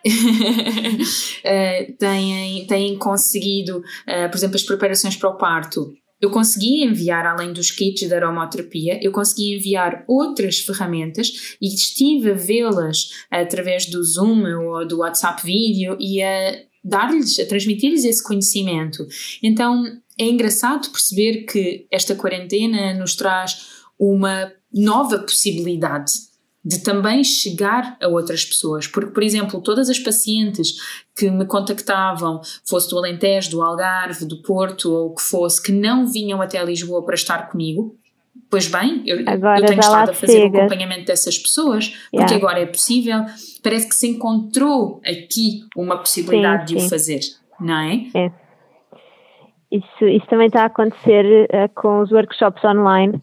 [1.45, 5.93] uh, têm, têm conseguido, uh, por exemplo, as preparações para o parto.
[6.22, 12.32] Eu consegui enviar, além dos kits de aromaterapia, eu consegui enviar outras ferramentas e estive
[12.32, 19.05] a vê-las através do Zoom ou do WhatsApp vídeo e a dar-lhes, transmitir-lhes esse conhecimento.
[19.43, 19.84] Então,
[20.17, 23.67] é engraçado perceber que esta quarentena nos traz
[23.97, 26.30] uma nova possibilidade
[26.63, 28.86] de também chegar a outras pessoas.
[28.86, 30.75] Porque, por exemplo, todas as pacientes
[31.15, 35.71] que me contactavam, fosse do Alentejo, do Algarve, do Porto ou o que fosse, que
[35.71, 37.97] não vinham até Lisboa para estar comigo,
[38.50, 39.26] pois bem, eu, eu
[39.66, 42.36] tenho estado a fazer o acompanhamento dessas pessoas, porque yeah.
[42.36, 43.26] agora é possível.
[43.62, 46.88] Parece que se encontrou aqui uma possibilidade sim, de sim.
[46.88, 47.20] o fazer,
[47.60, 48.08] não é?
[48.16, 48.32] É.
[49.72, 53.22] Isso, isso também está a acontecer uh, com os workshops online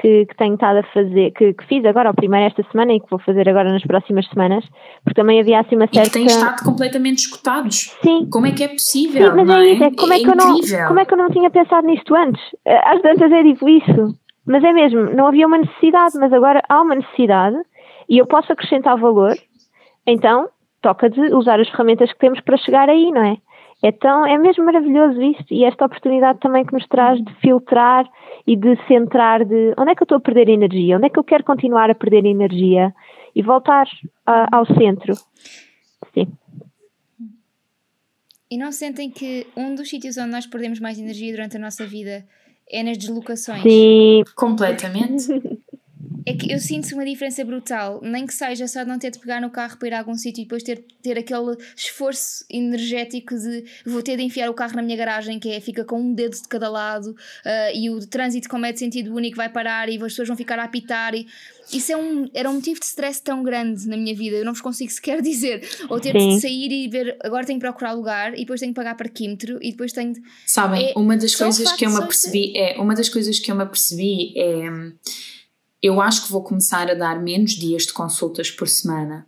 [0.00, 3.00] que, que tenho estado a fazer, que, que, fiz agora o primeiro esta semana e
[3.00, 4.64] que vou fazer agora nas próximas semanas,
[5.02, 6.02] porque também havia assim uma certa...
[6.02, 7.96] E que têm estado completamente escutados.
[8.02, 8.28] Sim.
[8.30, 10.30] Como é que é possível, Sim, mas é, é isso, é como é, é que
[10.30, 10.76] incrível.
[10.76, 12.42] eu não, como é que eu não tinha pensado nisto antes?
[12.64, 14.14] Eh, às tantas eu digo isso,
[14.48, 17.58] mas é mesmo, não havia uma necessidade, mas agora há uma necessidade
[18.08, 19.36] e eu posso acrescentar valor,
[20.06, 20.48] então
[20.80, 23.36] toca de usar as ferramentas que temos para chegar aí, não é?
[23.82, 28.08] Então é mesmo maravilhoso isto e esta oportunidade também que nos traz de filtrar
[28.46, 31.18] e de centrar de onde é que eu estou a perder energia, onde é que
[31.18, 32.92] eu quero continuar a perder energia
[33.36, 33.86] e voltar
[34.26, 35.14] a, ao centro.
[36.14, 36.26] Sim.
[38.50, 41.86] E não sentem que um dos sítios onde nós perdemos mais energia durante a nossa
[41.86, 42.24] vida
[42.70, 43.62] é nas deslocações?
[43.62, 44.22] Sim.
[44.34, 45.26] Completamente.
[46.28, 49.18] É que eu sinto uma diferença brutal, nem que seja só de não ter de
[49.18, 53.34] pegar no carro para ir a algum sítio e depois ter, ter aquele esforço energético
[53.34, 56.12] de vou ter de enfiar o carro na minha garagem, que é fica com um
[56.12, 59.88] dedo de cada lado uh, e o trânsito, como é de sentido único, vai parar
[59.88, 61.14] e as pessoas vão ficar a apitar.
[61.14, 61.26] E,
[61.72, 64.52] isso é um, era um motivo de stress tão grande na minha vida, eu não
[64.52, 65.66] vos consigo sequer dizer.
[65.88, 66.34] Ou ter Sim.
[66.34, 69.58] de sair e ver, agora tenho que procurar lugar e depois tenho que pagar parquímetro
[69.62, 70.12] e depois tenho.
[70.44, 73.56] Sabem, é, uma das coisas que eu me apercebi é uma das coisas que eu
[73.56, 74.92] me apercebi é
[75.82, 79.26] eu acho que vou começar a dar menos dias de consultas por semana.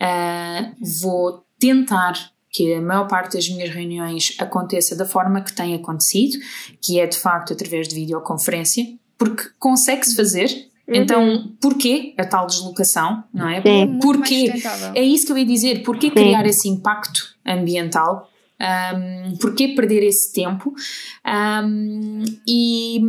[0.00, 5.74] Uh, vou tentar que a maior parte das minhas reuniões aconteça da forma que tem
[5.74, 6.38] acontecido,
[6.80, 8.86] que é de facto através de videoconferência,
[9.16, 10.70] porque consegue-se fazer.
[10.86, 10.94] Uhum.
[10.94, 13.62] Então, porquê a tal deslocação, não é?
[13.62, 13.98] Sim.
[14.02, 14.52] Porquê?
[14.94, 15.82] É isso que eu ia dizer.
[15.82, 16.14] Porquê Sim.
[16.14, 18.28] criar esse impacto ambiental?
[18.60, 20.74] Um, porquê perder esse tempo?
[21.26, 23.00] Um, e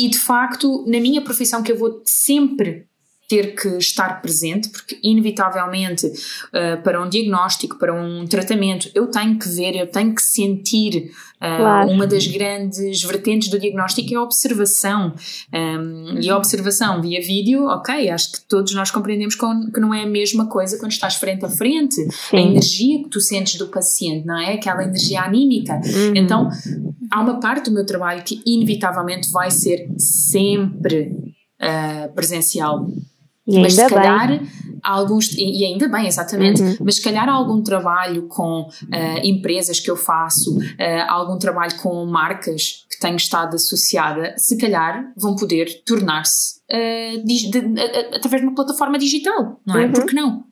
[0.00, 2.89] e de facto, na minha profissão, que eu vou sempre
[3.30, 9.38] ter que estar presente, porque inevitavelmente uh, para um diagnóstico, para um tratamento, eu tenho
[9.38, 11.12] que ver, eu tenho que sentir.
[11.36, 11.90] Uh, claro.
[11.90, 15.14] Uma das grandes vertentes do diagnóstico é a observação.
[15.54, 20.02] Um, e a observação via vídeo, ok, acho que todos nós compreendemos que não é
[20.02, 21.94] a mesma coisa quando estás frente a frente.
[22.10, 22.36] Sim.
[22.36, 24.54] A energia que tu sentes do paciente, não é?
[24.54, 25.74] Aquela energia anímica.
[25.74, 26.16] Uhum.
[26.16, 26.48] Então,
[27.08, 31.12] há uma parte do meu trabalho que inevitavelmente vai ser sempre
[31.60, 32.88] uh, presencial.
[33.50, 34.48] E mas se calhar bem.
[34.82, 36.76] alguns, e ainda bem, exatamente, uhum.
[36.80, 40.62] mas se calhar algum trabalho com uh, empresas que eu faço, uh,
[41.08, 48.40] algum trabalho com marcas que tenho estado associada, se calhar vão poder tornar-se uh, através
[48.40, 49.86] de uma plataforma digital, não é?
[49.86, 49.92] Uhum.
[49.92, 50.44] Porque não?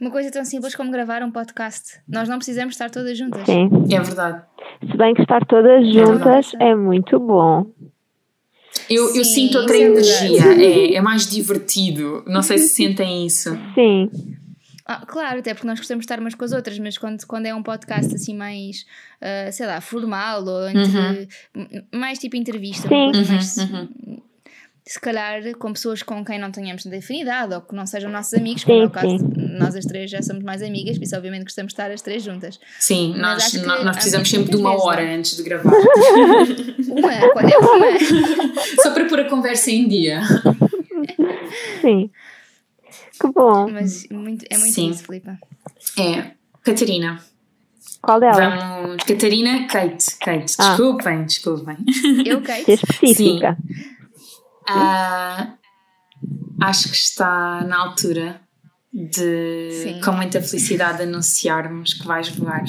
[0.00, 2.00] Uma coisa tão simples como gravar um podcast.
[2.08, 3.44] Nós não precisamos estar todas juntas.
[3.46, 3.68] Sim.
[3.90, 4.42] É verdade.
[4.80, 7.66] Se bem que estar todas é juntas é, é muito bom.
[8.88, 12.22] Eu, Sim, eu sinto outra é energia, é, é mais divertido.
[12.26, 13.50] Não sei se sentem isso.
[13.74, 14.10] Sim.
[14.86, 17.44] Ah, claro, até porque nós gostamos de estar umas com as outras, mas quando, quando
[17.44, 18.86] é um podcast assim mais,
[19.20, 21.84] uh, sei lá, formal ou entre, uhum.
[21.94, 23.12] mais tipo entrevista, Sim.
[23.28, 24.22] Mais, uhum
[24.88, 28.32] se calhar com pessoas com quem não tenhamos tanta afinidade ou que não sejam nossos
[28.32, 31.42] amigos, como é o caso, nós as três já somos mais amigas, por isso obviamente
[31.42, 32.58] gostamos de estar as três juntas.
[32.80, 35.16] Sim, nós, nós precisamos sempre de uma hora não.
[35.16, 35.70] antes de gravar.
[36.88, 38.54] uma, quando é uma.
[38.82, 40.22] Só para pôr a conversa em dia.
[41.82, 42.10] Sim.
[43.20, 43.68] Que bom.
[43.70, 44.88] Mas muito, é muito Sim.
[44.88, 45.28] isso, Filipe.
[45.98, 46.30] É.
[46.62, 47.20] Catarina.
[48.00, 48.80] Qual dela?
[48.80, 49.04] Vamos.
[49.04, 50.16] Catarina, Kate.
[50.18, 50.68] Kate, ah.
[50.68, 51.76] desculpem, desculpem.
[52.24, 52.72] Eu, Kate.
[52.72, 53.58] específica.
[53.66, 53.97] Sim.
[54.70, 55.58] Uh,
[56.60, 58.40] acho que está na altura
[58.92, 60.00] de, Sim.
[60.00, 62.64] com muita felicidade, anunciarmos que vais voar,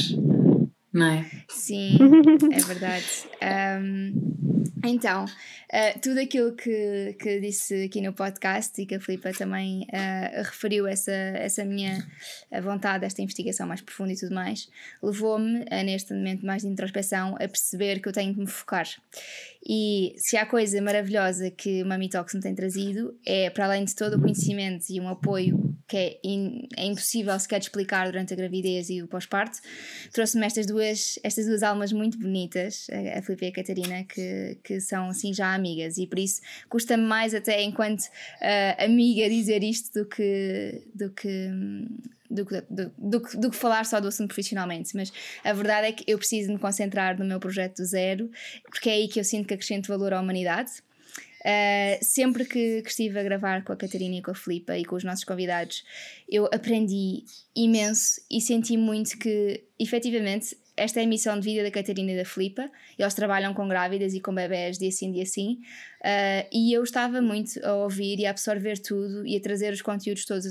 [1.00, 1.26] não é?
[1.48, 1.98] Sim,
[2.52, 3.06] é verdade.
[3.82, 4.14] Um,
[4.86, 9.84] então, uh, tudo aquilo que, que disse aqui no podcast e que a Filipa também
[9.84, 12.06] uh, referiu essa, essa minha
[12.62, 14.70] vontade, esta investigação mais profunda e tudo mais,
[15.02, 18.88] levou-me, neste momento mais de introspeção, a perceber que eu tenho que me focar.
[19.66, 23.96] E se há coisa maravilhosa que uma Mitox me tem trazido, é para além de
[23.96, 28.38] todo o conhecimento e um apoio que é, in, é impossível sequer explicar durante a
[28.38, 29.60] gravidez e o pós-parto,
[30.14, 34.58] trouxe-me estas duas, estas duas almas muito bonitas, a, a Filipe e a Catarina, que,
[34.64, 39.64] que são assim já amigas, e por isso custa-me mais até enquanto uh, amiga dizer
[39.64, 40.84] isto do que.
[40.94, 41.50] Do que
[42.30, 45.12] do, do, do, do, que falar só do assunto profissionalmente, mas
[45.44, 48.30] a verdade é que eu preciso me concentrar no meu projeto do zero,
[48.70, 50.70] porque é aí que eu sinto que acrescento valor à humanidade.
[51.40, 54.84] Uh, sempre que, que, estive a gravar com a Catarina e com a Filipa e
[54.84, 55.84] com os nossos convidados,
[56.28, 57.24] eu aprendi
[57.56, 62.18] imenso e senti muito que, efetivamente, esta é a missão de vida da Catarina e
[62.18, 62.70] da Filipa.
[62.98, 65.60] Eles trabalham com grávidas e com bebés de assim de assim.
[66.00, 69.82] Uh, e eu estava muito a ouvir e a absorver tudo e a trazer os
[69.82, 70.46] conteúdos todos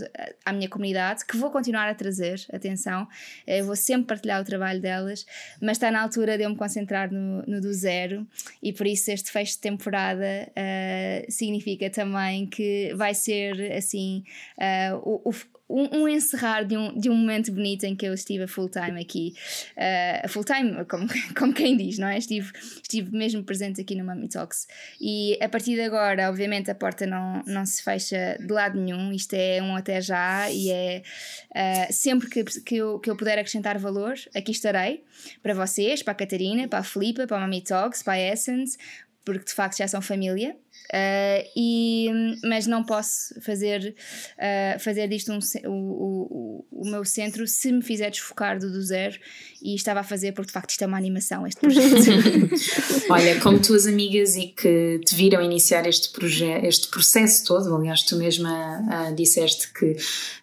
[0.45, 3.09] à minha comunidade, que vou continuar a trazer, atenção.
[3.47, 5.25] Eu vou sempre partilhar o trabalho delas,
[5.61, 8.27] mas está na altura de eu me concentrar no, no do zero
[8.63, 14.23] e por isso este fecho de temporada uh, significa também que vai ser assim
[14.59, 18.15] uh, o, o um, um, encerrar de um, de um momento bonito em que eu
[18.15, 19.35] estive a full time aqui,
[19.77, 21.07] uh, full time, como,
[21.37, 22.19] como quem diz, não é?
[22.19, 22.51] Estive,
[22.83, 24.67] estive mesmo presente aqui no Mummy Talks.
[25.01, 29.13] E a partir de agora, obviamente, a porta não, não se fecha de lado nenhum,
[29.13, 31.03] isto é um até já e é
[31.51, 35.05] uh, sempre que, que, eu, que eu puder acrescentar valor, aqui estarei
[35.43, 38.79] para vocês, para a Catarina, para a Filipa, para a Mummy Talks, para a Essence,
[39.25, 40.57] porque de facto já são família.
[40.89, 42.09] Uh, e,
[42.45, 43.95] mas não posso fazer,
[44.39, 48.81] uh, fazer disto um, o, o, o meu centro se me fizer desfocar do, do
[48.81, 49.19] zero
[49.63, 51.85] e estava a fazer porque de facto isto é uma animação este projeto.
[53.11, 58.03] Olha, como tuas amigas e que te viram iniciar este, projeto, este processo todo, aliás
[58.03, 59.95] tu mesma uh, disseste que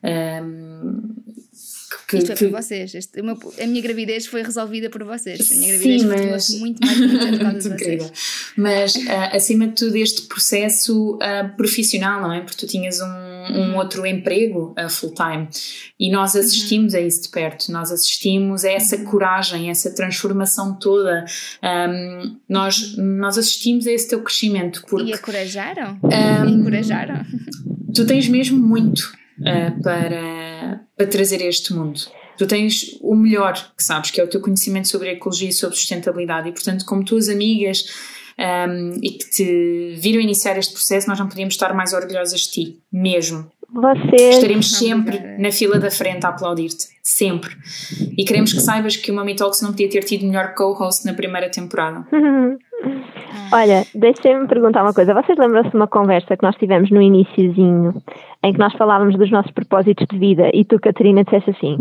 [0.04, 0.95] um,
[2.08, 2.93] que, Isto foi por vocês.
[2.93, 5.51] Este, meu, a minha gravidez foi resolvida por vocês.
[5.51, 6.47] A minha gravidez Sim, mas...
[6.47, 8.12] foi muito mais bonita por incrível.
[8.56, 12.41] Mas, uh, acima de tudo, este processo uh, profissional, não é?
[12.41, 13.78] Porque tu tinhas um, um uhum.
[13.78, 15.47] outro emprego uh, full-time
[15.99, 16.41] e nós uhum.
[16.41, 16.99] assistimos uhum.
[16.99, 17.72] a isso de perto.
[17.72, 19.06] Nós assistimos a essa uhum.
[19.06, 21.26] coragem, a essa transformação toda.
[21.64, 24.84] Um, nós, nós assistimos a esse teu crescimento.
[24.88, 25.99] Porque, e encorajaram?
[26.03, 27.26] Um, encorajaram?
[27.93, 32.00] Tu tens mesmo muito uh, para, para trazer a este mundo.
[32.38, 35.76] Tu tens o melhor que sabes, que é o teu conhecimento sobre ecologia e sobre
[35.76, 37.86] sustentabilidade, e portanto, como tuas amigas
[38.38, 42.42] um, ehm, e que te viram iniciar este processo, nós não podíamos estar mais orgulhosas
[42.42, 43.50] de ti, mesmo.
[43.72, 44.36] Vocês...
[44.36, 47.56] Estaremos sempre na fila da frente a aplaudir-te, sempre.
[48.18, 51.14] E queremos que saibas que o Mami Talks não podia ter tido melhor co-host na
[51.14, 52.06] primeira temporada.
[53.52, 55.14] Olha, deixem-me perguntar uma coisa.
[55.14, 57.94] Vocês lembram-se de uma conversa que nós tivemos no iníciozinho,
[58.44, 61.78] em que nós falávamos dos nossos propósitos de vida e tu, Catarina, disseste assim: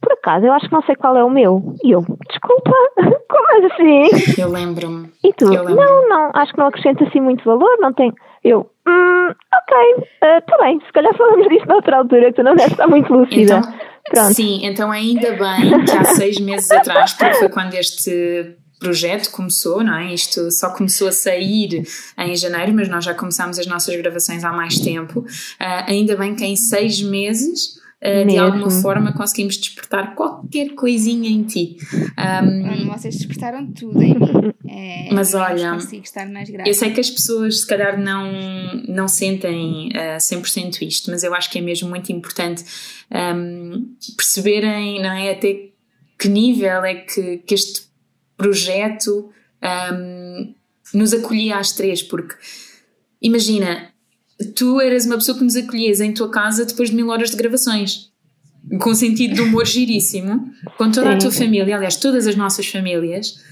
[0.00, 1.74] Por acaso, eu acho que não sei qual é o meu.
[1.82, 2.72] E eu, desculpa,
[3.28, 4.40] como assim?
[4.40, 5.10] Eu lembro-me.
[5.24, 8.12] E tu, lembro não, não, acho que não acrescenta assim muito valor, não tem.
[8.42, 12.54] Eu, hum, ok, está uh, bem, se calhar falamos disso noutra altura, que tu não
[12.54, 13.58] deves estar muito lúcida.
[13.58, 14.34] Então, Pronto.
[14.34, 19.84] Sim, então ainda bem que há seis meses atrás, porque foi quando este projeto começou,
[19.84, 20.12] não é?
[20.12, 21.86] Isto só começou a sair
[22.18, 25.20] em janeiro, mas nós já começámos as nossas gravações há mais tempo.
[25.20, 25.26] Uh,
[25.86, 27.78] ainda bem que em seis meses.
[28.02, 31.76] Uh, de alguma forma conseguimos despertar qualquer coisinha em ti.
[32.42, 34.54] Um, vocês despertaram tudo em mim.
[34.66, 35.76] É, mas olha,
[36.64, 38.32] eu sei que as pessoas se calhar não,
[38.88, 42.64] não sentem uh, ah, 100% isto, mas eu acho que é mesmo muito importante
[43.10, 45.68] um, perceberem não é, até
[46.18, 47.89] que nível é que, que este
[48.40, 49.30] projeto
[49.92, 50.54] um,
[50.94, 52.34] nos acolhia às três, porque
[53.20, 53.90] imagina,
[54.54, 57.36] tu eras uma pessoa que nos acolhias em tua casa depois de mil horas de
[57.36, 58.10] gravações,
[58.80, 63.42] com sentido de humor giríssimo, com toda a tua família, aliás, todas as nossas famílias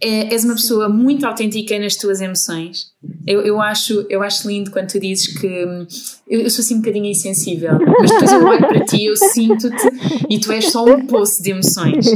[0.00, 2.86] é, és uma pessoa muito autêntica nas tuas emoções.
[3.26, 5.86] Eu, eu, acho, eu acho lindo quando tu dizes que hum,
[6.26, 9.88] eu, eu, sou assim um bocadinho insensível, mas depois eu olho para ti, eu sinto-te
[10.28, 12.06] e tu és só um poço de emoções.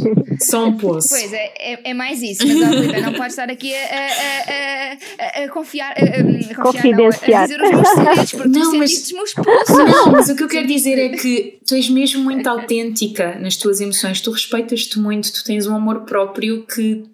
[0.40, 1.08] Só um poço.
[1.10, 5.44] Pois é, é, é mais isso, mas Alvita, não podes estar aqui a, a, a,
[5.44, 9.12] a confiar, a, confiar não, a dizer os meus segredos, porque não, tu mas, os
[9.12, 9.76] meus poços.
[9.76, 13.56] Não, mas o que eu quero dizer é que tu és mesmo muito autêntica nas
[13.56, 17.04] tuas emoções, tu respeitas-te muito, tu tens um amor próprio que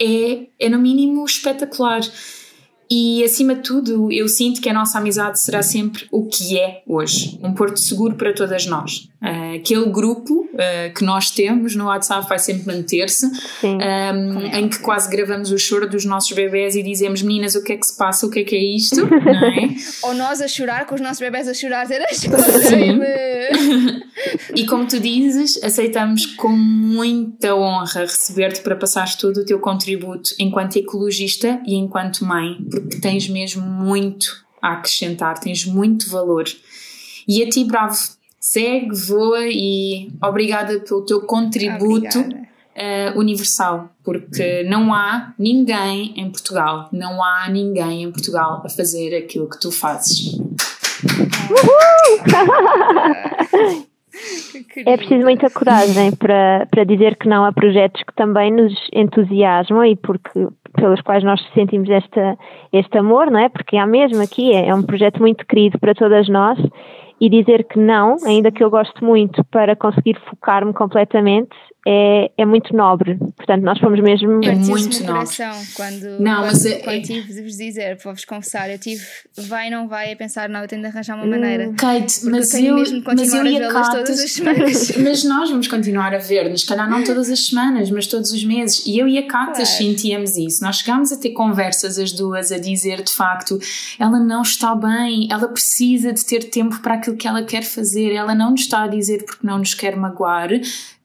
[0.00, 2.00] é, é no mínimo espetacular.
[2.90, 6.82] E acima de tudo, eu sinto que a nossa amizade será sempre o que é
[6.86, 9.09] hoje um porto seguro para todas nós.
[9.22, 13.26] Uh, aquele grupo uh, que nós temos no WhatsApp vai sempre manter-se,
[13.62, 17.74] um, em que quase gravamos o choro dos nossos bebés e dizemos: Meninas, o que
[17.74, 18.26] é que se passa?
[18.26, 18.96] O que é que é isto?
[19.04, 19.68] Não é?
[20.04, 23.00] Ou nós a chorar, com os nossos bebés a chorar, Sim.
[24.56, 30.30] e como tu dizes, aceitamos com muita honra receber-te para passares todo o teu contributo
[30.38, 36.44] enquanto ecologista e enquanto mãe porque tens mesmo muito a acrescentar, tens muito valor.
[37.28, 37.96] E a ti, bravo,
[38.40, 46.88] segue, voa e obrigada pelo teu contributo uh, universal, porque não há ninguém em Portugal,
[46.90, 50.40] não há ninguém em Portugal a fazer aquilo que tu fazes.
[54.84, 59.84] É preciso muita coragem para, para dizer que não a projetos que também nos entusiasmam
[59.84, 62.36] e porque pelos quais nós sentimos esta,
[62.72, 63.48] este amor, não é?
[63.48, 66.58] Porque há mesmo aqui, é, é um projeto muito querido para todas nós
[67.20, 71.54] e dizer que não, ainda que eu gosto muito para conseguir focar-me completamente,
[71.86, 73.16] é, é muito nobre.
[73.36, 74.44] Portanto, nós fomos mesmo.
[74.44, 75.12] É muito no nobre.
[75.36, 78.70] coração quando, Não, quando, mas é- quando é- tive de vos dizer, para vos confessar,
[78.70, 79.02] eu tive
[79.48, 81.22] vai não vai a pensar, não, eu tenho de arranjar Hum.
[81.22, 81.72] uma maneira.
[81.76, 84.92] Kate, mas eu eu, mas eu a e a Kate, todas as semanas.
[84.98, 88.44] mas nós vamos continuar a ver-nos, se calhar não todas as semanas, mas todos os
[88.44, 88.84] meses.
[88.86, 89.66] E eu e a Kate Claro.
[89.66, 90.62] sentíamos isso.
[90.62, 93.58] Nós chegámos a ter conversas as duas a dizer de facto,
[93.98, 98.12] ela não está bem, ela precisa de ter tempo para aquilo que ela quer fazer,
[98.12, 100.50] ela não nos está a dizer porque não nos quer magoar.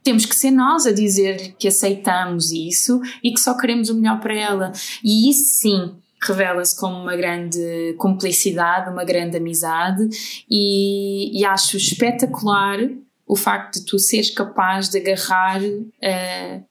[0.05, 4.19] Temos que ser nós a dizer que aceitamos isso e que só queremos o melhor
[4.21, 4.71] para ela.
[5.03, 10.07] E isso sim revela-se como uma grande cumplicidade, uma grande amizade
[10.47, 12.79] e, e acho espetacular
[13.27, 15.59] o facto de tu seres capaz de agarrar
[15.99, 16.61] eh,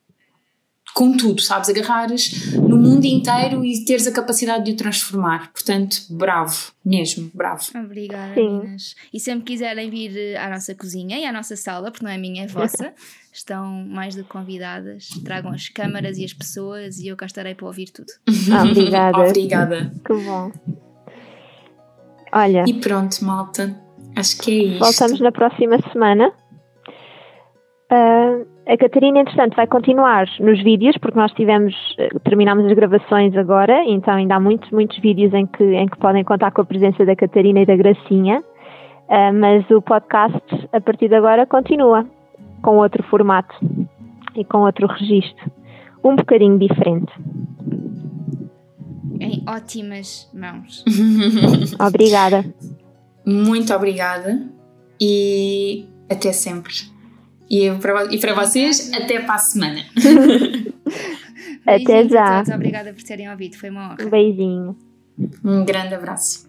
[0.94, 1.68] com tudo, sabes?
[1.68, 5.50] Agarrares no mundo inteiro e teres a capacidade de o transformar.
[5.52, 7.64] Portanto, bravo, mesmo, bravo.
[7.74, 8.60] Obrigada, Sim.
[8.60, 8.94] meninas.
[9.12, 12.16] E sempre quiserem vir eh, à nossa cozinha e à nossa sala, porque não é
[12.16, 12.94] minha, é vossa,
[13.34, 15.08] estão mais do que convidadas.
[15.24, 18.12] Tragam as câmaras e as pessoas e eu cá estarei para ouvir tudo.
[18.52, 19.18] Ah, obrigada.
[19.18, 19.92] Obrigada.
[20.06, 20.52] Que bom.
[22.32, 23.74] Olha, E pronto, malta.
[24.16, 24.78] Acho que é isto.
[24.80, 26.32] voltamos na próxima semana.
[27.90, 33.36] Ah, a Catarina, entretanto, vai continuar nos vídeos, porque nós tivemos, eh, terminamos as gravações
[33.36, 36.64] agora, então ainda há muitos, muitos vídeos em que, em que podem contar com a
[36.64, 38.42] presença da Catarina e da Gracinha.
[39.08, 40.40] Ah, mas o podcast,
[40.72, 42.06] a partir de agora, continua
[42.64, 43.54] com outro formato
[44.34, 45.52] e com outro registro.
[46.02, 47.12] Um bocadinho diferente.
[49.20, 50.82] Em ótimas mãos.
[51.78, 52.44] Obrigada.
[53.26, 54.46] Muito obrigada
[55.00, 56.74] e até sempre.
[57.48, 59.80] E, para, e para vocês, até para a semana.
[61.66, 62.42] Até já.
[62.42, 62.54] todos.
[62.54, 63.56] Obrigada por terem ouvido.
[63.56, 64.04] Foi uma honra.
[64.04, 64.76] Um beijinho.
[65.42, 66.43] Um grande abraço.